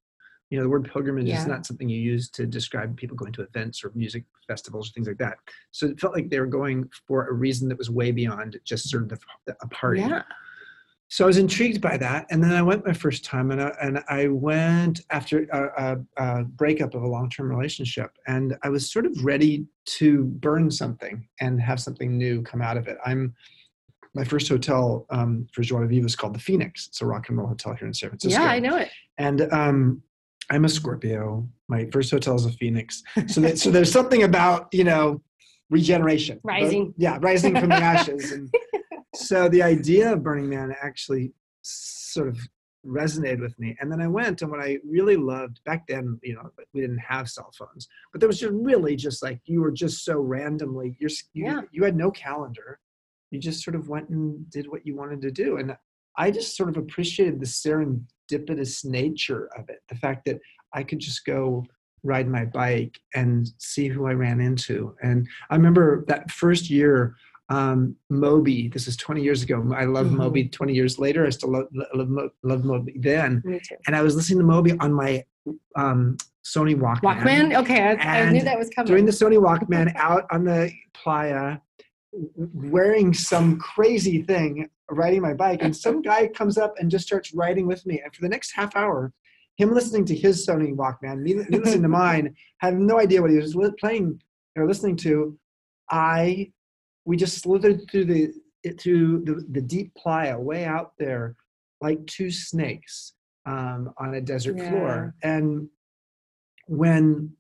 You 0.51 0.59
know, 0.59 0.65
the 0.65 0.71
word 0.71 0.91
pilgrimage 0.91 1.27
yeah. 1.27 1.41
is 1.41 1.47
not 1.47 1.67
something 1.67 1.89
you 1.89 2.01
use 2.01 2.31
to 2.31 2.47
describe 2.47 2.97
people 2.97 3.17
going 3.17 3.33
to 3.35 3.43
events 3.43 3.85
or 3.85 3.93
music 3.95 4.25
festivals 4.47 4.89
or 4.89 4.93
things 4.93 5.07
like 5.07 5.19
that. 5.19 5.39
So 5.73 5.87
it 5.87 6.01
felt 6.01 6.15
like 6.15 6.31
they 6.31 6.41
were 6.41 6.47
going 6.47 6.89
for 7.07 7.29
a 7.29 7.33
reason 7.33 7.69
that 7.69 7.79
was 7.79 7.91
way 7.91 8.13
beyond 8.13 8.59
just 8.65 8.89
sort 8.89 9.03
of 9.03 9.09
the, 9.11 9.57
a 9.61 9.69
party. 9.69 10.01
Yeah 10.01 10.23
so 11.11 11.25
I 11.25 11.27
was 11.27 11.39
intrigued 11.39 11.81
by 11.81 11.97
that, 11.97 12.27
and 12.31 12.45
then 12.45 12.53
I 12.53 12.61
went 12.61 12.87
my 12.87 12.93
first 12.93 13.25
time, 13.25 13.51
and 13.51 13.63
I, 13.63 13.75
and 13.81 14.05
I 14.09 14.29
went 14.29 15.01
after 15.09 15.45
a, 15.45 15.97
a, 16.19 16.23
a 16.23 16.45
breakup 16.45 16.95
of 16.95 17.03
a 17.03 17.07
long-term 17.07 17.49
relationship, 17.49 18.11
and 18.27 18.57
I 18.63 18.69
was 18.69 18.93
sort 18.93 19.07
of 19.07 19.25
ready 19.25 19.65
to 19.87 20.25
burn 20.25 20.71
something 20.71 21.27
and 21.41 21.59
have 21.63 21.81
something 21.81 22.19
new 22.19 22.43
come 22.43 22.61
out 22.61 22.77
of 22.77 22.89
it. 22.89 22.99
I'm 23.07 23.35
my 24.15 24.25
first 24.25 24.49
hotel 24.49 25.07
um, 25.11 25.47
for 25.53 25.63
Joie 25.63 25.81
de 25.83 25.87
Vivre 25.87 26.07
is 26.07 26.17
called 26.17 26.35
the 26.35 26.41
Phoenix. 26.41 26.89
It's 26.89 27.01
a 27.01 27.07
rock 27.07 27.29
and 27.29 27.39
roll 27.39 27.47
hotel 27.47 27.75
here 27.75 27.87
in 27.87 27.95
San 27.95 28.11
Francisco. 28.11 28.43
Yeah, 28.43 28.51
I 28.51 28.59
know 28.59 28.77
it. 28.77 28.91
And 29.17 29.51
um, 29.53 30.03
I'm 30.51 30.65
a 30.65 30.69
Scorpio. 30.69 31.49
My 31.69 31.87
first 31.93 32.11
hotel 32.11 32.35
is 32.37 32.47
a 32.47 32.53
Phoenix. 32.53 33.03
So 33.29 33.41
that, 33.43 33.59
so 33.59 33.71
there's 33.71 33.93
something 33.93 34.23
about 34.23 34.69
you 34.73 34.85
know 34.85 35.21
regeneration, 35.71 36.41
but- 36.43 36.51
Rising. 36.53 36.95
yeah, 36.97 37.19
rising 37.21 37.55
from 37.59 37.69
the 37.69 37.75
ashes. 37.77 38.33
And 38.33 38.53
so 39.15 39.49
the 39.49 39.63
idea 39.63 40.13
of 40.13 40.23
Burning 40.23 40.49
Man 40.49 40.75
actually 40.83 41.33
sort 41.63 42.29
of 42.29 42.39
resonated 42.87 43.41
with 43.41 43.59
me. 43.59 43.77
And 43.81 43.93
then 43.93 44.01
I 44.01 44.07
went, 44.09 44.41
and 44.41 44.51
what 44.51 44.61
I 44.61 44.79
really 44.89 45.17
loved 45.17 45.61
back 45.65 45.87
then, 45.89 46.19
you 46.23 46.35
know, 46.37 46.51
we 46.73 46.81
didn't 46.81 46.99
have 46.99 47.29
cell 47.29 47.51
phones, 47.59 47.87
but 48.13 48.21
there 48.21 48.29
was 48.29 48.41
just 48.41 48.53
really 48.55 48.97
just 48.97 49.23
like 49.23 49.41
you 49.45 49.61
were 49.61 49.73
just 49.73 50.05
so 50.05 50.19
randomly. 50.21 50.97
You're 50.99 51.11
you, 51.35 51.45
Yeah. 51.45 51.61
you 51.73 51.85
had 51.85 51.97
no 51.97 52.11
calendar. 52.11 52.79
You 53.31 53.39
just 53.39 53.63
sort 53.63 53.75
of 53.75 53.89
went 53.91 54.09
and 54.09 54.49
did 54.51 54.71
what 54.71 54.87
you 54.87 54.97
wanted 54.97 55.21
to 55.23 55.31
do, 55.31 55.59
and 55.59 55.77
I 56.17 56.31
just 56.31 56.57
sort 56.57 56.71
of 56.71 56.79
appreciated 56.79 57.41
the 57.41 57.47
serendipitous 58.39 58.85
nature 58.85 59.49
of 59.57 59.69
it. 59.69 59.81
The 59.89 59.95
fact 59.97 60.25
that 60.27 60.39
I 60.73 60.83
could 60.83 60.99
just 60.99 61.25
go 61.25 61.65
ride 62.05 62.29
my 62.29 62.45
bike 62.45 63.01
and 63.15 63.49
see 63.59 63.89
who 63.89 64.07
I 64.07 64.13
ran 64.13 64.41
into. 64.41 64.95
And 65.03 65.27
I 65.51 65.57
remember 65.57 66.05
that 66.09 66.31
first 66.31 66.71
year, 66.71 67.17
um, 67.51 67.97
Moby, 68.11 68.69
this 68.69 68.87
is 68.87 68.97
20 68.97 69.23
years 69.23 69.43
ago. 69.43 69.73
I 69.75 69.85
love 69.85 70.09
Mhm. 70.09 70.17
Moby 70.17 70.49
20 70.49 70.75
years 70.75 70.99
later. 70.99 71.27
I 71.27 71.31
still 71.31 71.51
love, 71.51 71.67
love, 71.95 72.31
love 72.43 72.65
Moby 72.65 72.95
then. 72.99 73.43
Me 73.45 73.59
too. 73.59 73.77
And 73.87 73.97
I 73.97 74.03
was 74.03 74.15
listening 74.15 74.39
to 74.41 74.45
Moby 74.45 74.73
on 74.79 74.93
my 74.93 75.25
um, 75.77 76.19
Sony 76.45 76.75
Walkman. 76.79 77.01
Walkman. 77.01 77.57
Okay, 77.57 77.81
I, 77.81 78.21
I 78.23 78.31
knew 78.31 78.43
that 78.43 78.59
was 78.59 78.69
coming. 78.69 78.87
During 78.87 79.07
the 79.07 79.13
Sony 79.13 79.39
Walkman 79.41 79.95
out 79.97 80.27
on 80.31 80.45
the 80.45 80.71
playa, 80.93 81.57
wearing 82.13 83.13
some 83.13 83.59
crazy 83.59 84.23
thing, 84.23 84.69
riding 84.91 85.23
my 85.23 85.35
bike, 85.35 85.63
and 85.63 85.77
some 85.77 86.03
guy 86.03 86.27
comes 86.29 86.59
up 86.59 86.75
and 86.79 86.91
just 86.91 87.07
starts 87.07 87.35
riding 87.35 87.67
with 87.67 87.85
me. 87.87 88.01
And 88.03 88.15
for 88.15 88.23
the 88.23 88.29
next 88.29 88.53
half 88.53 88.75
hour, 88.77 89.13
him 89.57 89.75
listening 89.75 90.05
to 90.07 90.15
his 90.17 90.47
Sony 90.47 90.75
Walkman, 90.75 91.21
me, 91.21 91.35
me 91.35 91.59
listening 91.59 91.83
to 91.83 91.89
mine, 91.89 92.35
had 92.59 92.79
no 92.79 92.99
idea 92.99 93.21
what 93.21 93.31
he 93.31 93.37
was 93.37 93.57
playing 93.79 94.21
or 94.57 94.67
listening 94.67 94.97
to. 94.99 95.39
I, 95.91 96.53
we 97.05 97.17
just 97.17 97.39
slithered 97.39 97.91
through 97.91 98.05
the 98.07 98.33
it- 98.65 98.81
through 98.81 99.25
the, 99.25 99.45
the 99.53 99.61
deep 99.61 99.95
playa 99.95 100.39
way 100.39 100.65
out 100.65 100.93
there, 100.99 101.37
like 101.81 102.05
two 102.07 102.31
snakes 102.31 103.15
um, 103.47 103.93
on 103.99 104.15
a 104.15 104.21
desert 104.21 104.59
floor. 104.61 105.15
And 105.23 105.69
when 106.67 107.33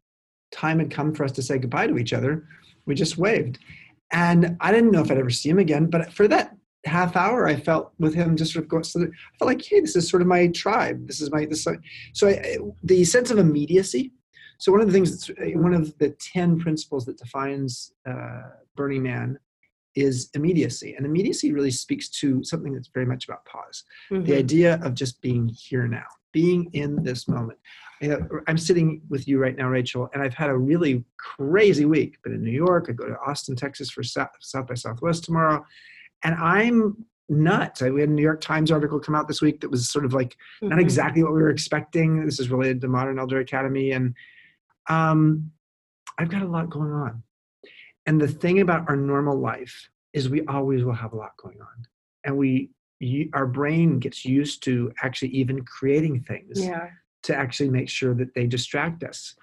time 0.52 0.78
had 0.78 0.90
come 0.90 1.14
for 1.14 1.24
us 1.24 1.33
to 1.33 1.42
say 1.42 1.59
goodbye 1.59 1.88
to 1.88 1.98
each 1.98 2.12
other, 2.12 2.46
we 2.87 2.94
just 2.94 3.18
waved. 3.18 3.59
And 4.10 4.56
I 4.60 4.72
didn't 4.72 4.90
know 4.90 5.02
if 5.02 5.10
I'd 5.10 5.18
ever 5.18 5.30
see 5.30 5.48
him 5.48 5.58
again, 5.58 5.86
but 5.90 6.12
for 6.12 6.28
that 6.28 6.56
half 6.84 7.16
hour, 7.16 7.46
I 7.46 7.56
felt 7.56 7.92
with 7.98 8.14
him 8.14 8.36
just 8.36 8.52
sort 8.52 8.64
of 8.64 8.68
going. 8.70 8.84
So 8.84 9.00
I 9.02 9.06
felt 9.38 9.48
like, 9.48 9.62
hey, 9.64 9.80
this 9.80 9.96
is 9.96 10.08
sort 10.08 10.22
of 10.22 10.28
my 10.28 10.46
tribe. 10.48 11.06
This 11.06 11.20
is 11.20 11.30
my 11.30 11.44
this. 11.44 11.66
Is 11.66 11.76
So 12.14 12.28
I, 12.28 12.56
the 12.82 13.04
sense 13.04 13.30
of 13.30 13.38
immediacy. 13.38 14.12
So 14.58 14.72
one 14.72 14.80
of 14.80 14.86
the 14.88 14.92
things 14.92 15.10
that's 15.10 15.54
one 15.54 15.74
of 15.74 15.96
the 15.98 16.10
ten 16.20 16.58
principles 16.58 17.04
that 17.06 17.18
defines 17.18 17.92
uh, 18.08 18.42
Burning 18.76 19.02
Man 19.02 19.38
is 19.94 20.30
immediacy, 20.34 20.94
and 20.96 21.04
immediacy 21.04 21.52
really 21.52 21.70
speaks 21.70 22.08
to 22.08 22.42
something 22.44 22.72
that's 22.72 22.88
very 22.88 23.06
much 23.06 23.24
about 23.26 23.44
pause 23.44 23.82
the 24.10 24.16
Mhm. 24.16 24.38
idea 24.38 24.74
of 24.82 24.94
just 24.94 25.20
being 25.20 25.48
here 25.48 25.88
now, 25.88 26.04
being 26.32 26.70
in 26.72 27.02
this 27.02 27.26
moment. 27.26 27.58
I'm 28.46 28.58
sitting 28.58 29.02
with 29.08 29.26
you 29.26 29.38
right 29.38 29.56
now, 29.56 29.68
Rachael, 29.68 30.08
and 30.12 30.22
I've 30.22 30.34
had 30.34 30.50
a 30.50 30.56
really 30.56 31.04
crazy 31.16 31.84
week. 31.84 32.22
Been 32.22 32.34
in 32.34 32.42
New 32.44 32.50
York. 32.52 32.87
I 32.88 32.92
go 32.92 33.06
to 33.06 33.18
Austin, 33.26 33.56
Texas 33.56 33.90
for 33.90 34.02
South, 34.02 34.28
South 34.40 34.66
by 34.68 34.74
Southwest 34.74 35.24
tomorrow, 35.24 35.64
and 36.22 36.34
I'm 36.37 37.04
nuts. 37.28 37.82
I, 37.82 37.90
we 37.90 38.00
had 38.00 38.08
a 38.08 38.12
New 38.12 38.22
York 38.22 38.40
Times 38.40 38.70
article 38.70 38.98
come 39.00 39.14
out 39.14 39.28
this 39.28 39.42
week 39.42 39.61
that 39.61 39.70
was 39.70 39.90
sort 39.90 40.04
of 40.04 40.14
like 40.14 40.37
not 40.62 40.78
Mhm. 40.78 40.80
exactly 40.80 41.22
what 41.22 41.32
we 41.34 41.42
were 41.42 41.50
expecting. 41.50 42.24
This 42.24 42.40
is 42.40 42.50
related 42.50 42.80
to 42.82 42.88
Modern 42.88 43.18
Elder 43.18 43.40
Academy, 43.40 43.90
and 43.92 44.14
um, 44.88 45.50
I've 46.18 46.30
got 46.30 46.42
a 46.42 46.48
lot 46.48 46.70
going 46.70 46.92
on. 46.92 47.22
And 48.06 48.20
the 48.20 48.28
thing 48.28 48.61
about 48.61 48.88
our 48.88 48.96
normal 48.96 49.38
life 49.38 49.90
is 50.14 50.28
we 50.30 50.44
always 50.46 50.84
will 50.84 50.94
have 50.94 51.12
a 51.12 51.16
lot 51.16 51.37
going 51.37 51.61
on, 51.61 51.87
and 52.24 52.37
we 52.37 52.70
you, 53.00 53.28
our 53.32 53.46
brain 53.46 53.98
gets 54.00 54.24
used 54.24 54.62
to 54.64 54.92
actually 55.02 55.28
even 55.28 55.64
creating 55.64 56.20
things 56.22 56.64
Yeah. 56.64 56.90
To 57.24 57.35
actually 57.37 57.70
make 57.70 57.88
sure 57.88 58.14
that 58.14 58.35
they 58.35 58.46
distract 58.46 59.02
us. 59.02 59.35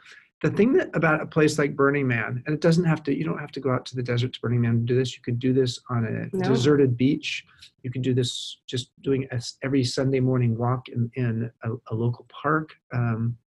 The 0.41 0.51
thing 0.51 0.73
that 0.73 0.89
about 0.93 1.21
a 1.21 1.25
place 1.25 1.57
like 1.57 1.75
Burning 1.75 2.07
Man, 2.07 2.43
and 2.45 2.53
it 2.53 2.61
doesn't 2.61 2.83
have 2.83 3.01
to, 3.03 3.17
you 3.17 3.23
don't 3.23 3.39
have 3.39 3.51
to 3.51 3.59
go 3.59 3.71
out 3.71 3.85
to 3.87 3.95
the 3.95 4.03
desert 4.03 4.33
to 4.33 4.39
Burning 4.41 4.61
Man 4.61 4.79
to 4.79 4.85
do 4.85 4.95
this. 4.95 5.15
You 5.15 5.23
could 5.23 5.39
do 5.39 5.53
this 5.53 5.79
on 5.89 6.05
a 6.05 6.35
No. 6.35 6.43
deserted 6.43 6.97
beach. 6.97 7.45
You 7.83 7.91
could 7.91 8.01
do 8.01 8.13
this 8.13 8.59
just 8.67 8.91
doing 9.01 9.27
a 9.31 9.41
every 9.63 9.83
Sunday 9.83 10.19
morning 10.19 10.57
walk 10.57 10.89
in, 10.89 11.09
in 11.15 11.49
a, 11.63 11.71
a 11.91 11.95
local 11.95 12.27
park. 12.29 12.75
Um, 12.93 13.37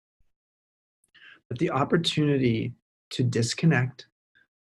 but 1.49 1.59
the 1.59 1.71
opportunity 1.71 2.75
to 3.11 3.23
disconnect 3.23 4.07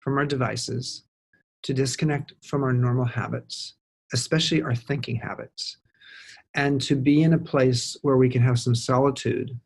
from 0.01 0.19
our 0.19 0.27
devices, 0.27 1.05
to 1.63 1.73
disconnect 1.73 2.35
from 2.45 2.63
our 2.63 2.73
normal 2.73 3.07
habits, 3.07 3.75
especially 4.13 4.63
our 4.63 4.75
thinking 4.75 5.17
habits, 5.17 5.79
and 6.55 6.81
to 6.83 6.95
be 6.97 7.23
in 7.23 7.33
a 7.33 7.39
place 7.39 7.97
where 8.03 8.17
we 8.17 8.29
can 8.29 8.43
have 8.43 8.59
some 8.59 8.75
solitude 8.75 9.59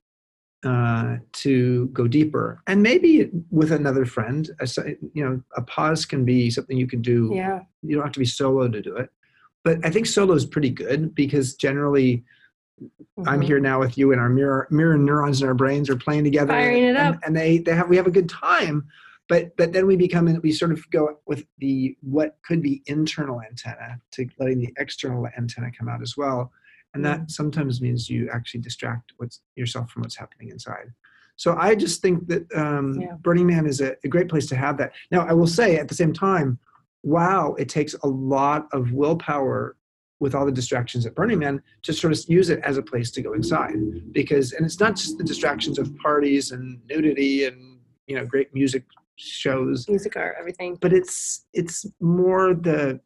uh, 0.64 1.16
to 1.32 1.86
go 1.88 2.08
deeper 2.08 2.60
and 2.66 2.82
maybe 2.82 3.30
with 3.50 3.70
another 3.70 4.04
friend 4.04 4.50
a 4.60 4.68
you 5.14 5.24
know 5.24 5.40
a 5.56 5.62
pause 5.62 6.04
can 6.04 6.24
be 6.24 6.50
something 6.50 6.76
you 6.76 6.86
can 6.86 7.00
do 7.00 7.30
Yeah. 7.32 7.60
you 7.82 7.94
don't 7.94 8.04
have 8.04 8.12
to 8.14 8.18
be 8.18 8.26
solo 8.26 8.66
to 8.66 8.82
do 8.82 8.96
it 8.96 9.08
but 9.62 9.78
i 9.86 9.90
think 9.90 10.06
solo 10.06 10.34
is 10.34 10.44
pretty 10.44 10.70
good 10.70 11.14
because 11.14 11.54
generally 11.54 12.24
i'm 13.28 13.40
Mhm. 13.40 13.44
here 13.44 13.60
now 13.60 13.78
with 13.78 13.96
you 13.96 14.10
and 14.10 14.20
our 14.20 14.28
mirror 14.28 14.66
mirror 14.72 14.98
neurons 14.98 15.40
in 15.42 15.46
our 15.46 15.54
brains 15.54 15.88
are 15.88 15.96
playing 15.96 16.24
together 16.24 16.52
Firing 16.54 16.82
it 16.82 16.96
and, 16.96 17.14
up. 17.14 17.20
and 17.24 17.36
they 17.36 17.58
they 17.58 17.74
have 17.76 17.88
we 17.88 17.96
have 17.96 18.08
a 18.08 18.10
good 18.18 18.28
time 18.28 18.84
but 19.28 19.56
but 19.56 19.72
then 19.72 19.86
we 19.86 19.94
become 19.94 20.26
we 20.42 20.50
sort 20.50 20.72
of 20.72 20.90
go 20.90 21.20
with 21.26 21.44
the 21.58 21.96
what 22.00 22.36
could 22.44 22.62
be 22.62 22.82
internal 22.86 23.40
antenna 23.42 24.00
to 24.10 24.26
letting 24.40 24.58
the 24.58 24.72
external 24.76 25.28
antenna 25.38 25.70
come 25.70 25.88
out 25.88 26.02
as 26.02 26.16
well 26.16 26.50
and 26.94 27.04
that 27.04 27.20
Mm. 27.20 27.30
sometimes 27.30 27.80
means 27.80 28.08
you 28.08 28.28
actually 28.32 28.60
distract 28.60 29.12
what's 29.18 29.40
yourself 29.56 29.90
from 29.90 30.02
what's 30.02 30.16
happening 30.16 30.48
inside 30.50 30.92
so 31.36 31.54
i 31.58 31.74
just 31.74 32.00
think 32.02 32.26
that 32.28 32.44
um, 32.54 32.94
Yeah. 33.00 33.14
burning 33.20 33.46
man 33.46 33.66
is 33.66 33.80
a, 33.80 33.96
a 34.04 34.08
great 34.08 34.28
place 34.28 34.46
to 34.46 34.56
have 34.56 34.76
that 34.78 34.92
now 35.10 35.26
i 35.26 35.32
will 35.32 35.46
say 35.46 35.76
at 35.76 35.88
the 35.88 35.94
same 35.94 36.12
time 36.12 36.58
wow 37.02 37.54
it 37.58 37.68
takes 37.68 37.94
a 38.02 38.08
lot 38.08 38.68
of 38.72 38.92
willpower 38.92 39.76
with 40.20 40.34
all 40.34 40.44
the 40.44 40.50
distractions 40.60 41.06
at 41.06 41.14
burning 41.14 41.38
man 41.38 41.62
to 41.82 41.92
sort 41.92 42.12
of 42.12 42.18
use 42.28 42.50
it 42.50 42.58
as 42.64 42.76
a 42.76 42.82
place 42.82 43.10
to 43.12 43.22
go 43.22 43.34
inside 43.34 43.76
because 44.12 44.52
and 44.52 44.66
it's 44.66 44.80
not 44.80 44.96
just 44.96 45.16
the 45.18 45.24
distractions 45.24 45.78
of 45.78 45.94
parties 45.98 46.50
and 46.50 46.80
nudity 46.90 47.44
and 47.44 47.78
you 48.08 48.16
know 48.16 48.24
great 48.26 48.52
music 48.52 48.84
shows 49.16 49.88
Music 49.88 50.16
or 50.16 50.34
everything. 50.38 50.76
but 50.80 50.92
it's 50.92 51.44
it's 51.52 51.86
more 52.00 52.54
the 52.54 53.00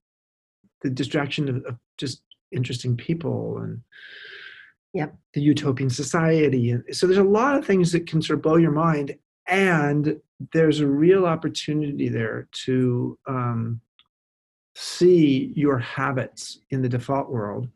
the 0.83 0.91
distraction 0.91 1.49
of, 1.49 1.57
of 1.65 1.77
just 1.99 2.23
interesting 2.53 2.97
people 2.97 3.59
and 3.59 3.81
Yep. 4.95 5.17
the 5.33 5.41
utopian 5.41 5.89
society 5.89 6.71
and 6.71 6.85
so 6.93 7.07
there's 7.07 7.17
a 7.17 7.23
lot 7.23 7.57
of 7.57 7.65
things 7.65 7.93
that 7.93 8.07
can 8.07 8.21
sort 8.21 8.39
of 8.39 8.43
blow 8.43 8.57
your 8.57 8.73
mind 8.73 9.17
and 9.49 10.21
there's 10.53 10.81
a 10.81 10.87
real 10.87 11.25
opportunity 11.25 12.09
there 12.09 12.49
to 12.67 13.19
um, 13.27 13.81
see 14.75 15.53
your 15.57 15.79
habits 15.79 16.61
in 16.71 16.83
the 16.83 16.89
default 16.89 17.31
world 17.31 17.69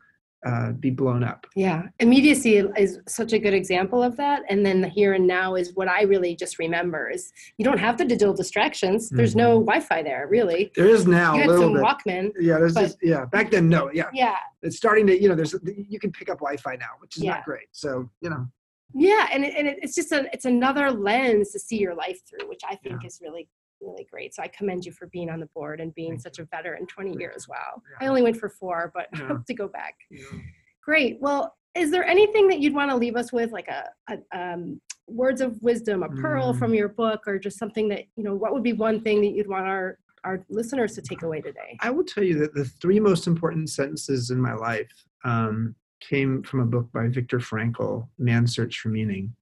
uh, 0.45 0.71
be 0.73 0.89
blown 0.91 1.23
up 1.23 1.47
Yeah, 1.55 1.83
immediacy 1.99 2.57
is 2.57 2.99
such 3.07 3.33
a 3.33 3.39
good 3.39 3.53
example 3.53 4.03
of 4.03 4.15
that. 4.17 4.43
And 4.49 4.65
then 4.65 4.81
the 4.81 4.87
here 4.87 5.13
and 5.13 5.25
now 5.25 5.55
is 5.55 5.73
what 5.75 5.87
I 5.87 6.03
really 6.03 6.35
just 6.35 6.59
remember 6.59 7.09
is 7.09 7.31
you 7.57 7.65
don't 7.65 7.79
have 7.79 7.97
the 7.97 8.05
digital 8.05 8.33
distractions. 8.33 9.09
There's 9.09 9.35
no 9.35 9.59
Wi-Fi 9.59 10.03
there, 10.03 10.27
really. 10.29 10.71
there 10.75 10.87
is 10.87 11.07
now 11.07 11.33
you 11.33 11.39
a 11.39 11.41
had 11.41 11.49
little 11.49 11.65
some 11.65 11.73
bit 11.73 11.83
Walkman. 11.83 12.31
yeah 12.39 12.59
there's 12.59 12.73
but- 12.75 12.81
just 12.81 12.97
yeah 13.01 13.25
back 13.25 13.49
then 13.51 13.67
no 13.67 13.89
yeah 13.91 14.09
Yeah, 14.13 14.35
it's 14.61 14.77
starting 14.77 15.07
to 15.07 15.19
you 15.21 15.27
know 15.27 15.35
there's 15.35 15.55
you 15.65 15.99
can 15.99 16.11
pick 16.11 16.29
up 16.29 16.37
wi-fi 16.37 16.75
now 16.75 16.91
which 16.99 17.17
is 17.17 17.23
Yeah. 17.23 17.35
not 17.35 17.45
great 17.45 17.67
so 17.71 18.09
you 18.21 18.29
know 18.29 18.47
yeah, 18.93 19.27
and 19.33 19.43
it, 19.43 19.53
and 19.57 19.67
it, 19.67 19.79
it's 19.81 19.95
just 19.95 20.13
a 20.13 20.29
it's 20.31 20.45
another 20.45 20.89
lens 20.91 21.51
to 21.51 21.59
see 21.59 21.77
your 21.77 21.93
life 21.93 22.19
through, 22.27 22.47
which 22.47 22.61
I 22.67 22.75
think 22.77 23.03
is 23.05 23.19
really 23.21 23.49
really 23.81 24.07
great. 24.11 24.33
So 24.35 24.43
I 24.43 24.47
commend 24.47 24.85
you 24.85 24.91
for 24.91 25.07
being 25.07 25.29
on 25.29 25.39
the 25.39 25.45
board 25.47 25.79
and 25.79 25.93
being 25.95 26.11
Thank 26.11 26.21
such 26.21 26.39
a 26.39 26.45
veteran 26.45 26.85
20 26.87 27.11
Thank 27.11 27.19
years. 27.21 27.47
Wow, 27.47 27.81
I 27.99 28.07
only 28.07 28.21
went 28.21 28.37
for 28.37 28.49
four, 28.49 28.91
but 28.93 29.07
I 29.13 29.17
hope 29.25 29.45
to 29.45 29.53
go 29.53 29.67
back. 29.67 29.95
you 30.09 30.19
know. 30.23 30.39
Great. 30.83 31.17
Well, 31.19 31.55
is 31.75 31.91
there 31.91 32.05
anything 32.05 32.47
that 32.47 32.59
you'd 32.59 32.73
want 32.73 32.89
to 32.91 32.97
leave 32.97 33.15
us 33.15 33.31
with, 33.31 33.51
like 33.51 33.67
a, 33.67 33.89
a 34.09 34.17
um, 34.37 34.81
words 35.07 35.41
of 35.41 35.61
wisdom, 35.61 36.01
a 36.03 36.09
pearl 36.09 36.53
Mm. 36.53 36.59
from 36.59 36.73
your 36.73 36.87
book, 36.89 37.21
or 37.27 37.37
just 37.37 37.59
something 37.59 37.87
that 37.89 38.05
you 38.15 38.23
know? 38.23 38.35
What 38.35 38.53
would 38.53 38.63
be 38.63 38.73
one 38.73 39.01
thing 39.01 39.21
that 39.21 39.33
you'd 39.33 39.47
want 39.47 39.67
our 39.67 39.97
our 40.23 40.43
listeners 40.49 40.93
to 40.95 41.01
take 41.01 41.21
away 41.21 41.41
today? 41.41 41.77
I 41.81 41.89
will 41.91 42.03
tell 42.03 42.23
you 42.23 42.37
that 42.39 42.53
the 42.53 42.65
three 42.65 42.99
most 42.99 43.27
important 43.27 43.69
sentences 43.69 44.31
in 44.31 44.41
my 44.41 44.53
life 44.53 44.91
um, 45.23 45.75
came 46.01 46.41
from 46.43 46.61
a 46.61 46.65
book 46.65 46.91
by 46.91 47.07
Viktor 47.07 47.39
Frankl, 47.39 48.07
Man's 48.17 48.53
Search 48.55 48.79
for 48.79 48.89
Meaning. 48.89 49.33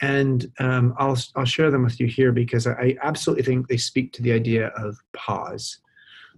And 0.00 0.50
um, 0.60 0.94
I'll, 0.98 1.18
I'll 1.34 1.44
share 1.44 1.70
them 1.70 1.82
with 1.82 1.98
you 1.98 2.06
here 2.06 2.30
because 2.30 2.66
I, 2.66 2.96
absolutely 3.02 3.44
think 3.44 3.66
they 3.66 3.76
speak 3.76 4.12
to 4.12 4.22
the 4.22 4.32
idea 4.32 4.68
of 4.68 4.96
pause. 5.12 5.78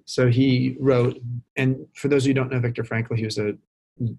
So 0.07 0.29
he 0.29 0.77
wrote, 0.81 1.19
and 1.57 1.87
for 1.95 2.09
those 2.09 2.25
who 2.25 2.33
don't 2.33 2.51
know 2.51 2.59
Viktor 2.59 2.83
Frankl, 2.83 3.17
he 3.17 3.25
was 3.25 3.39
a 3.39 3.53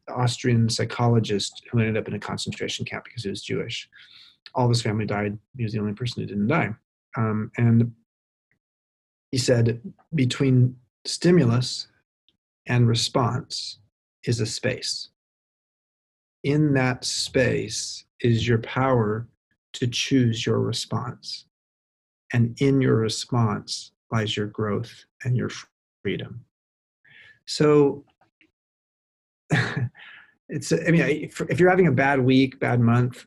Austrian 0.07 0.69
psychologist 0.69 1.63
who 1.71 1.79
ended 1.79 1.97
up 1.97 2.07
in 2.07 2.13
a 2.13 2.19
concentration 2.19 2.85
camp 2.85 3.05
because 3.05 3.23
he 3.23 3.29
was 3.29 3.41
Jewish. 3.41 3.89
All 4.53 4.65
of 4.65 4.69
his 4.69 4.81
family 4.81 5.05
died. 5.05 5.37
He 5.57 5.63
was 5.63 5.73
the 5.73 5.79
only 5.79 5.93
person 5.93 6.21
who 6.21 6.27
didn't 6.27 6.47
die. 6.47 6.75
Um, 7.17 7.51
and 7.57 7.91
he 9.31 9.37
said, 9.37 9.81
between 10.13 10.75
stimulus 11.05 11.87
and 12.67 12.87
response 12.87 13.79
is 14.23 14.39
a 14.39 14.45
space. 14.45 15.09
In 16.43 16.73
that 16.73 17.05
space 17.05 18.05
is 18.21 18.47
your 18.47 18.59
power 18.59 19.27
to 19.73 19.87
choose 19.87 20.45
your 20.45 20.59
response. 20.59 21.45
And 22.33 22.59
in 22.61 22.81
your 22.81 22.95
response 22.95 23.91
lies 24.11 24.35
your 24.35 24.47
growth 24.47 25.05
and 25.23 25.35
your 25.35 25.49
freedom. 26.01 26.45
So 27.45 28.05
it's, 30.49 30.71
I 30.71 30.91
mean, 30.91 31.29
if 31.49 31.59
you're 31.59 31.69
having 31.69 31.87
a 31.87 31.91
bad 31.91 32.19
week, 32.21 32.59
bad 32.59 32.79
month, 32.79 33.25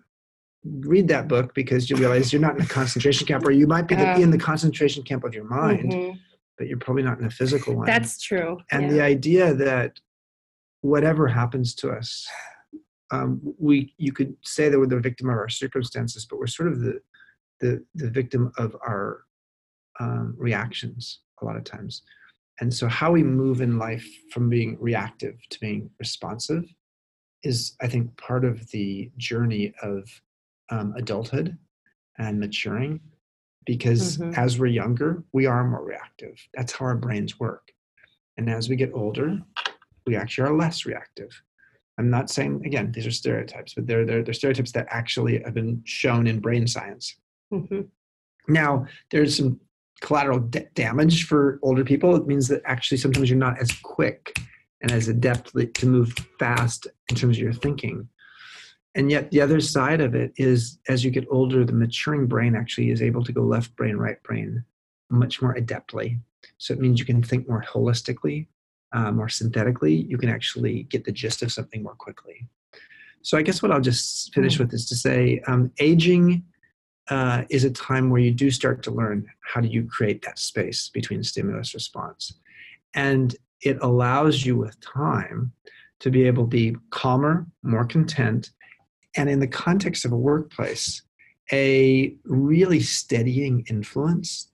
read 0.65 1.09
that 1.09 1.29
book 1.29 1.55
because 1.55 1.91
you 1.91 1.97
realize 1.97 2.33
you're 2.33 2.41
not 2.41 2.57
in 2.57 2.63
a 2.63 2.67
concentration 2.67 3.27
camp, 3.27 3.47
or 3.47 3.51
you 3.51 3.67
might 3.67 3.87
be 3.87 3.95
in 3.95 4.31
the 4.31 4.39
concentration 4.39 5.03
camp 5.03 5.25
of 5.25 5.35
your 5.35 5.45
mind, 5.45 5.93
mm-hmm. 5.93 6.17
but 6.57 6.67
you're 6.67 6.79
probably 6.79 7.03
not 7.03 7.19
in 7.19 7.27
a 7.27 7.31
physical 7.31 7.75
one. 7.77 7.87
That's 7.87 8.21
true. 8.23 8.59
And 8.71 8.85
yeah. 8.85 8.91
the 8.91 9.03
idea 9.03 9.55
that 9.55 10.01
whatever 10.81 11.29
happens 11.29 11.75
to 11.77 11.91
us, 11.91 12.27
um, 13.14 13.40
we 13.59 13.94
you 13.98 14.12
could 14.12 14.35
say 14.42 14.68
that 14.68 14.79
we're 14.79 14.87
the 14.87 14.98
victim 14.98 15.29
of 15.29 15.37
our 15.37 15.48
circumstances, 15.48 16.27
but 16.29 16.38
we're 16.38 16.46
sort 16.46 16.68
of 16.72 16.81
the 16.81 17.00
the, 17.61 17.85
the 17.94 18.11
victim 18.11 18.53
of 18.59 18.77
our 18.87 19.24
um, 20.00 20.35
reactions 20.37 21.20
a 21.40 21.44
lot 21.44 21.57
of 21.57 21.64
times. 21.64 22.03
And 22.61 22.72
so, 22.72 22.87
how 22.88 23.12
we 23.12 23.22
move 23.22 23.61
in 23.61 23.79
life 23.79 24.07
from 24.31 24.48
being 24.48 24.77
reactive 24.81 25.37
to 25.50 25.61
being 25.61 25.90
responsive 25.98 26.64
is, 27.42 27.77
I 27.81 27.88
think, 27.88 28.16
part 28.16 28.44
of 28.44 28.70
the 28.70 29.11
journey 29.16 29.74
of 29.83 30.09
um, 30.70 30.94
adulthood 30.96 31.57
and 32.18 32.38
maturing. 32.38 33.00
Because 33.66 34.18
mm-hmm. 34.18 34.35
as 34.38 34.59
we're 34.59 34.66
younger, 34.66 35.24
we 35.33 35.46
are 35.46 35.64
more 35.64 35.85
reactive. 35.85 36.37
That's 36.53 36.72
how 36.72 36.85
our 36.87 36.96
brains 36.96 37.40
work. 37.40 37.72
And 38.37 38.50
as 38.50 38.68
we 38.68 38.77
get 38.77 38.92
older, 38.92 39.38
we 40.07 40.16
actually 40.16 40.48
are 40.48 40.57
less 40.57 40.85
reactive. 40.85 41.31
I'm 41.99 42.11
not 42.11 42.31
saying 42.31 42.63
again 42.65 42.93
these 42.93 43.07
are 43.07 43.11
stereotypes, 43.11 43.75
but 43.75 43.87
they're 43.87 44.05
they're, 44.05 44.23
they're 44.23 44.35
stereotypes 44.35 44.73
that 44.73 44.87
actually 44.91 45.43
have 45.43 45.55
been 45.55 45.83
shown 45.85 46.27
in 46.27 46.41
brain 46.41 46.67
science. 46.67 47.17
Mm-hmm. 47.53 47.83
Now, 48.49 48.87
there's 49.11 49.37
some 49.37 49.61
collateral 50.01 50.41
d- 50.41 50.67
damage 50.75 51.27
for 51.27 51.59
older 51.63 51.85
people. 51.85 52.15
It 52.17 52.27
means 52.27 52.49
that 52.49 52.63
actually 52.65 52.99
sometimes 52.99 53.31
you're 53.31 53.39
not 53.39 53.59
as 53.59 53.73
quick 53.83 54.39
and 54.83 54.93
as 54.93 55.09
adept 55.09 55.55
to 55.55 55.87
move 55.87 56.15
fast 56.39 56.87
in 57.09 57.17
terms 57.17 57.39
of 57.39 57.43
your 57.43 57.55
thinking. 57.55 58.09
And 58.95 59.11
yet, 59.11 59.31
the 59.31 59.41
other 59.41 59.61
side 59.61 60.01
of 60.01 60.15
it 60.15 60.33
is 60.37 60.79
as 60.89 61.05
you 61.05 61.11
get 61.11 61.27
older, 61.31 61.65
the 61.65 61.73
maturing 61.73 62.27
brain 62.27 62.55
actually 62.55 62.91
is 62.91 63.03
able 63.03 63.25
to 63.25 63.33
go 63.33 63.43
left 63.43 63.75
brain, 63.77 63.97
right 63.97 64.23
brain 64.23 64.65
much 65.11 65.41
more 65.41 65.55
adeptly. 65.55 66.21
So 66.59 66.75
it 66.75 66.81
means 66.81 66.99
you 66.99 67.07
can 67.07 67.23
think 67.23 67.49
more 67.49 67.65
holistically, 67.67 68.47
uh, 68.95 69.13
more 69.13 69.29
synthetically. 69.29 69.95
You 69.95 70.17
can 70.17 70.31
actually 70.31 70.85
get 70.85 71.05
the 71.05 71.13
gist 71.13 71.43
of 71.43 71.53
something 71.53 71.83
more 71.83 71.97
quickly. 71.97 72.47
So 73.23 73.37
I 73.37 73.43
guess 73.43 73.63
what 73.63 73.73
I'll 73.73 73.81
just 73.81 74.33
finish 74.35 74.57
mm. 74.57 74.61
with 74.61 74.73
is 74.73 74.87
to 74.89 74.97
say 74.97 75.41
um, 75.47 75.71
aging 75.79 76.45
uh, 77.09 77.45
is 77.51 77.65
a 77.65 77.71
time 77.71 78.11
where 78.11 78.21
you 78.21 78.31
do 78.31 78.51
start 78.51 78.83
to 78.83 78.91
learn 78.91 79.27
how 79.41 79.61
do 79.61 79.69
you 79.69 79.85
create 79.85 80.23
that 80.23 80.39
space 80.39 80.89
between 80.89 81.23
stimulus 81.23 81.75
response 81.75 82.35
and 82.95 83.37
it 83.61 83.77
allows 83.83 84.45
you 84.45 84.57
with 84.57 84.79
time 84.81 85.53
to 86.01 86.11
be 86.11 86.27
able 86.27 86.45
to 86.45 86.49
be 86.49 86.77
calmer 86.91 87.47
more 87.63 87.85
content 87.85 88.51
and 89.17 89.29
in 89.29 89.39
the 89.39 89.47
context 89.47 90.05
of 90.05 90.13
a 90.13 90.17
workplace 90.17 91.03
a 91.53 92.15
really 92.25 92.81
steadying 92.81 93.65
influence 93.69 94.51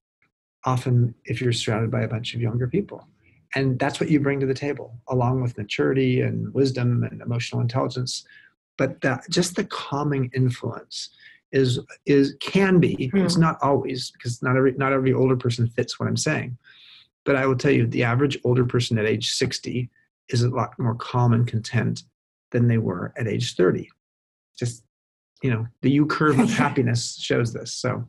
often 0.64 1.14
if 1.24 1.40
you're 1.40 1.52
surrounded 1.52 1.90
by 1.90 2.02
a 2.02 2.08
bunch 2.08 2.34
of 2.34 2.40
younger 2.40 2.66
people 2.66 3.06
and 3.54 3.78
that's 3.78 4.00
what 4.00 4.10
you 4.10 4.20
bring 4.20 4.40
to 4.40 4.46
the 4.46 4.54
table 4.54 4.96
along 5.08 5.42
with 5.42 5.58
maturity 5.58 6.20
and 6.20 6.52
wisdom 6.54 7.02
and 7.02 7.20
emotional 7.20 7.60
intelligence. 7.60 8.24
But 8.78 9.00
that, 9.00 9.24
just 9.28 9.56
the 9.56 9.64
calming 9.64 10.30
influence 10.34 11.10
is 11.52 11.80
is 12.06 12.36
can 12.40 12.78
be 12.78 13.10
mm. 13.12 13.24
it's 13.24 13.36
not 13.36 13.58
always 13.60 14.12
because 14.12 14.40
not 14.40 14.56
every 14.56 14.72
not 14.72 14.92
every 14.92 15.12
older 15.12 15.36
person 15.36 15.66
fits 15.66 15.98
what 15.98 16.08
i'm 16.08 16.16
saying. 16.16 16.56
But 17.24 17.36
i 17.36 17.44
will 17.44 17.56
tell 17.56 17.72
you 17.72 17.86
the 17.86 18.04
average 18.04 18.38
older 18.44 18.64
person 18.64 18.98
at 18.98 19.04
age 19.04 19.32
60 19.32 19.90
is 20.28 20.42
a 20.42 20.48
lot 20.48 20.78
more 20.78 20.94
calm 20.94 21.32
and 21.32 21.46
content 21.46 22.04
than 22.52 22.68
they 22.68 22.78
were 22.78 23.12
at 23.16 23.26
age 23.26 23.56
30 23.56 23.88
just 24.56 24.84
you 25.42 25.50
know 25.50 25.66
the 25.82 25.90
u 25.90 26.06
curve 26.06 26.38
of 26.38 26.50
happiness 26.64 27.16
shows 27.20 27.52
this 27.52 27.74
so 27.74 28.06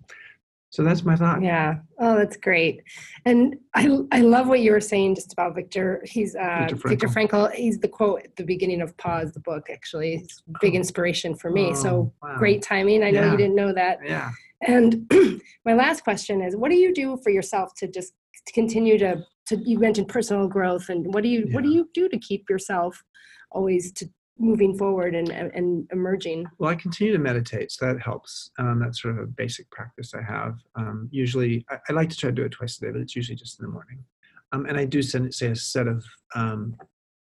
so 0.72 0.84
that's 0.84 1.04
my 1.04 1.18
thought. 1.18 1.44
Yeah. 1.44 1.80
Oh 2.00 2.16
that's 2.16 2.38
great. 2.38 2.82
And 3.26 3.58
i 3.76 4.00
i 4.14 4.22
love 4.22 4.48
what 4.48 4.62
you 4.62 4.72
were 4.72 4.80
saying 4.80 5.16
just 5.16 5.34
about 5.34 5.54
Viktor. 5.54 6.02
He's 6.06 6.34
uh 6.34 6.68
Viktor 6.70 6.76
Frankl, 6.78 6.90
Viktor 6.90 7.08
Frankl. 7.10 7.54
He's 7.54 7.80
the 7.80 7.90
quote 7.90 8.24
at 8.24 8.36
the 8.38 8.44
beginning 8.44 8.82
of 8.82 8.96
pause 8.96 9.34
the 9.34 9.42
book 9.42 9.68
actually. 9.70 10.16
It's 10.16 10.42
big 10.62 10.74
oh. 10.74 10.78
inspiration 10.78 11.36
for 11.36 11.52
me. 11.52 11.72
Oh, 11.72 11.74
so 11.74 12.14
wow. 12.24 12.38
great 12.38 12.62
timing. 12.62 13.04
I 13.04 13.12
know 13.12 13.22
yeah. 13.22 13.32
you 13.32 13.38
didn't 13.38 13.56
know 13.56 13.74
that. 13.74 14.00
Yeah. 14.04 14.32
And 14.62 15.12
my 15.66 15.74
last 15.74 16.06
question 16.06 16.42
is 16.42 16.56
what 16.56 16.72
do 16.72 16.78
you 16.78 16.94
do 16.94 17.18
for 17.22 17.32
yourself 17.32 17.74
to 17.76 17.88
just 17.88 18.14
to 18.48 18.54
continue 18.54 18.98
to 18.98 19.26
to 19.48 19.58
you 19.58 19.78
mentioned 19.78 20.08
personal 20.08 20.48
growth 20.48 20.88
and 20.88 21.14
what 21.14 21.22
do 21.22 21.30
you 21.30 21.44
yeah. 21.48 21.54
what 21.54 21.66
do 21.66 21.70
you 21.70 21.90
do 21.94 22.08
to 22.08 22.18
keep 22.18 22.50
yourself 22.50 23.04
always 23.52 23.92
to 23.92 24.10
moving 24.42 24.78
forward 24.78 25.16
and, 25.16 25.30
and 25.30 25.88
emerging? 25.92 26.48
Well, 26.58 26.70
I 26.70 26.76
continue 26.76 27.14
to 27.14 27.20
meditate, 27.20 27.72
so 27.72 27.86
that 27.86 28.02
helps. 28.02 28.52
Um, 28.58 28.80
that's 28.80 29.02
sort 29.02 29.18
of 29.18 29.24
a 29.24 29.28
basic 29.28 29.70
practice 29.70 30.14
I 30.14 30.22
have. 30.22 30.58
Um, 30.76 31.08
usually, 31.12 31.66
I, 31.70 31.78
I, 31.90 31.94
like 31.94 32.10
to 32.10 32.18
try 32.18 32.30
to 32.30 32.36
do 32.36 32.44
it 32.44 32.52
twice 32.52 32.78
a 32.78 32.82
day, 32.82 32.92
but 32.92 33.02
it's 33.02 33.16
usually 33.16 33.36
just 33.36 33.60
in 33.60 33.66
the 33.66 33.72
morning. 33.72 34.04
Um, 34.52 34.66
and 34.66 34.78
I 34.78 34.86
do 34.86 35.02
send, 35.02 35.34
say 35.34 35.48
a 35.48 35.56
set 35.56 35.88
of 35.88 36.04
um, 36.36 36.76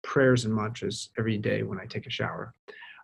prayers 0.04 0.46
and 0.46 0.54
mantras 0.54 1.10
every 1.18 1.38
day 1.38 1.64
when 1.64 1.80
I 1.80 1.86
take 1.86 2.08
a 2.08 2.12
shower. 2.12 2.54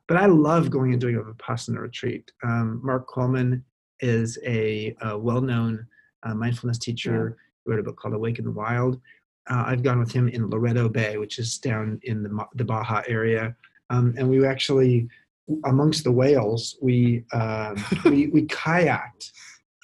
But 0.07 0.17
I 0.17 0.25
love 0.25 0.71
going 0.71 0.91
and 0.91 0.99
doing 0.99 1.15
a 1.15 1.21
Vipassana 1.21 1.79
retreat. 1.79 2.31
Um, 2.43 2.81
Mark 2.83 3.07
Coleman 3.07 3.63
is 3.99 4.37
a, 4.45 4.95
a 5.01 5.17
well 5.17 5.41
known 5.41 5.85
uh, 6.23 6.33
mindfulness 6.33 6.79
teacher. 6.79 7.37
Yeah. 7.37 7.43
He 7.65 7.71
wrote 7.71 7.79
a 7.79 7.83
book 7.83 7.97
called 7.97 8.15
Awake 8.15 8.39
in 8.39 8.45
the 8.45 8.51
Wild. 8.51 8.99
Uh, 9.49 9.63
I've 9.65 9.83
gone 9.83 9.99
with 9.99 10.11
him 10.11 10.27
in 10.29 10.49
Loreto 10.49 10.89
Bay, 10.89 11.17
which 11.17 11.39
is 11.39 11.57
down 11.57 11.99
in 12.03 12.23
the, 12.23 12.45
the 12.55 12.63
Baja 12.63 13.01
area. 13.07 13.55
Um, 13.89 14.13
and 14.17 14.29
we 14.29 14.45
actually, 14.45 15.07
amongst 15.65 16.03
the 16.03 16.11
whales, 16.11 16.77
we 16.81 17.25
um, 17.33 17.75
we, 18.05 18.27
we 18.33 18.45
kayaked 18.47 19.31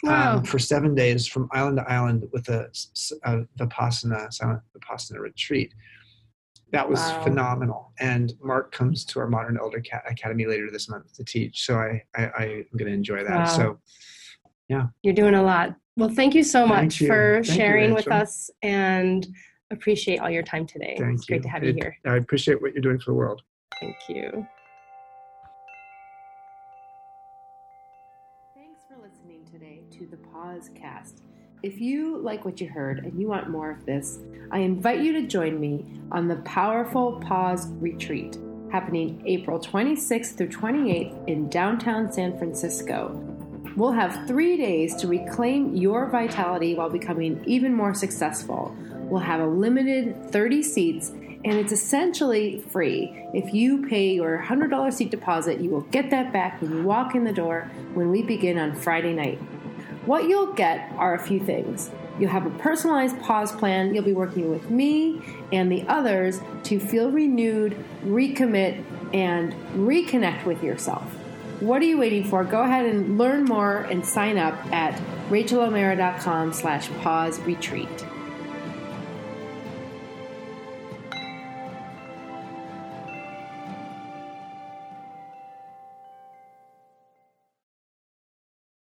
um, 0.07 0.43
for 0.43 0.59
seven 0.59 0.93
days 0.93 1.27
from 1.27 1.49
island 1.51 1.77
to 1.77 1.91
island 1.91 2.27
with 2.31 2.47
a, 2.49 2.69
a 3.23 3.39
vipassana 3.59 4.31
silent 4.31 4.61
vipassana 4.77 5.19
retreat. 5.19 5.73
That 6.71 6.89
was 6.89 6.99
wow. 6.99 7.23
phenomenal. 7.23 7.93
And 7.99 8.33
Mark 8.41 8.71
comes 8.71 9.05
to 9.05 9.19
our 9.19 9.27
Modern 9.27 9.57
Elder 9.57 9.79
cat 9.79 10.03
Academy 10.09 10.45
later 10.45 10.69
this 10.71 10.89
month 10.89 11.13
to 11.13 11.23
teach, 11.23 11.65
so 11.65 11.77
I, 11.77 12.03
I 12.15 12.43
am 12.45 12.77
going 12.77 12.91
to 12.91 12.93
enjoy 12.93 13.23
that. 13.23 13.35
Wow. 13.35 13.45
So, 13.45 13.79
yeah, 14.67 14.87
you're 15.01 15.13
doing 15.13 15.35
a 15.35 15.43
lot. 15.43 15.75
Well, 15.97 16.09
thank 16.09 16.35
you 16.35 16.43
so 16.43 16.67
much 16.67 16.99
you. 16.99 17.07
for 17.07 17.41
thank 17.43 17.57
sharing 17.57 17.89
you, 17.89 17.95
with 17.95 18.09
us 18.09 18.49
and 18.61 19.25
appreciate 19.71 20.19
all 20.19 20.29
your 20.29 20.43
time 20.43 20.67
today. 20.67 20.95
Thank 20.99 21.15
it's 21.15 21.25
great 21.25 21.43
to 21.43 21.49
have 21.49 21.63
it, 21.63 21.67
you 21.67 21.73
here. 21.75 21.97
I 22.05 22.17
appreciate 22.17 22.61
what 22.61 22.73
you're 22.73 22.81
doing 22.81 22.99
for 22.99 23.11
the 23.11 23.15
world. 23.15 23.41
Thank 23.79 23.97
you. 24.09 24.47
Thanks 28.55 28.81
for 28.87 28.95
listening 29.01 29.45
today 29.51 29.81
to 29.91 30.07
the 30.07 30.17
Pause 30.17 30.71
Cast. 30.75 31.21
If 31.63 31.79
you 31.79 32.17
like 32.17 32.45
what 32.45 32.61
you 32.61 32.69
heard 32.69 32.99
and 32.99 33.19
you 33.19 33.27
want 33.27 33.49
more 33.49 33.71
of 33.71 33.85
this, 33.85 34.19
I 34.51 34.59
invite 34.59 35.01
you 35.01 35.13
to 35.13 35.27
join 35.27 35.59
me 35.59 35.85
on 36.11 36.27
the 36.27 36.37
Powerful 36.37 37.19
Pause 37.19 37.67
Retreat 37.79 38.37
happening 38.71 39.21
April 39.25 39.59
26th 39.59 40.35
through 40.37 40.49
28th 40.49 41.27
in 41.27 41.47
downtown 41.49 42.11
San 42.11 42.37
Francisco. 42.37 43.21
We'll 43.75 43.91
have 43.91 44.27
three 44.27 44.57
days 44.57 44.95
to 44.95 45.07
reclaim 45.07 45.75
your 45.75 46.09
vitality 46.09 46.75
while 46.75 46.89
becoming 46.89 47.43
even 47.45 47.73
more 47.73 47.93
successful. 47.93 48.75
We'll 48.93 49.21
have 49.21 49.39
a 49.39 49.47
limited 49.47 50.31
30 50.31 50.63
seats 50.63 51.11
and 51.45 51.59
it's 51.59 51.71
essentially 51.71 52.59
free. 52.71 53.13
If 53.31 53.53
you 53.53 53.87
pay 53.87 54.15
your 54.15 54.43
$100 54.43 54.91
seat 54.91 55.11
deposit, 55.11 55.61
you 55.61 55.69
will 55.69 55.81
get 55.81 56.09
that 56.09 56.33
back 56.33 56.59
when 56.59 56.71
you 56.71 56.83
walk 56.83 57.13
in 57.13 57.23
the 57.23 57.31
door 57.31 57.69
when 57.93 58.09
we 58.09 58.23
begin 58.23 58.57
on 58.57 58.75
Friday 58.75 59.13
night. 59.13 59.37
What 60.05 60.27
you'll 60.27 60.53
get 60.53 60.91
are 60.97 61.13
a 61.13 61.19
few 61.19 61.39
things. 61.39 61.91
You'll 62.19 62.31
have 62.31 62.47
a 62.47 62.57
personalized 62.57 63.19
pause 63.21 63.51
plan. 63.51 63.93
You'll 63.93 64.03
be 64.03 64.13
working 64.13 64.49
with 64.49 64.71
me 64.71 65.21
and 65.51 65.71
the 65.71 65.83
others 65.87 66.41
to 66.63 66.79
feel 66.79 67.11
renewed, 67.11 67.77
recommit, 68.03 68.83
and 69.13 69.53
reconnect 69.75 70.45
with 70.45 70.63
yourself. 70.63 71.03
What 71.59 71.81
are 71.81 71.85
you 71.85 71.99
waiting 71.99 72.23
for? 72.23 72.43
Go 72.43 72.63
ahead 72.63 72.87
and 72.87 73.19
learn 73.19 73.45
more 73.45 73.81
and 73.81 74.03
sign 74.03 74.37
up 74.37 74.53
at 74.73 74.99
rachaelomeara.com 75.29 76.53
slash 76.53 76.89
pause 77.01 77.39
retreat. 77.41 78.05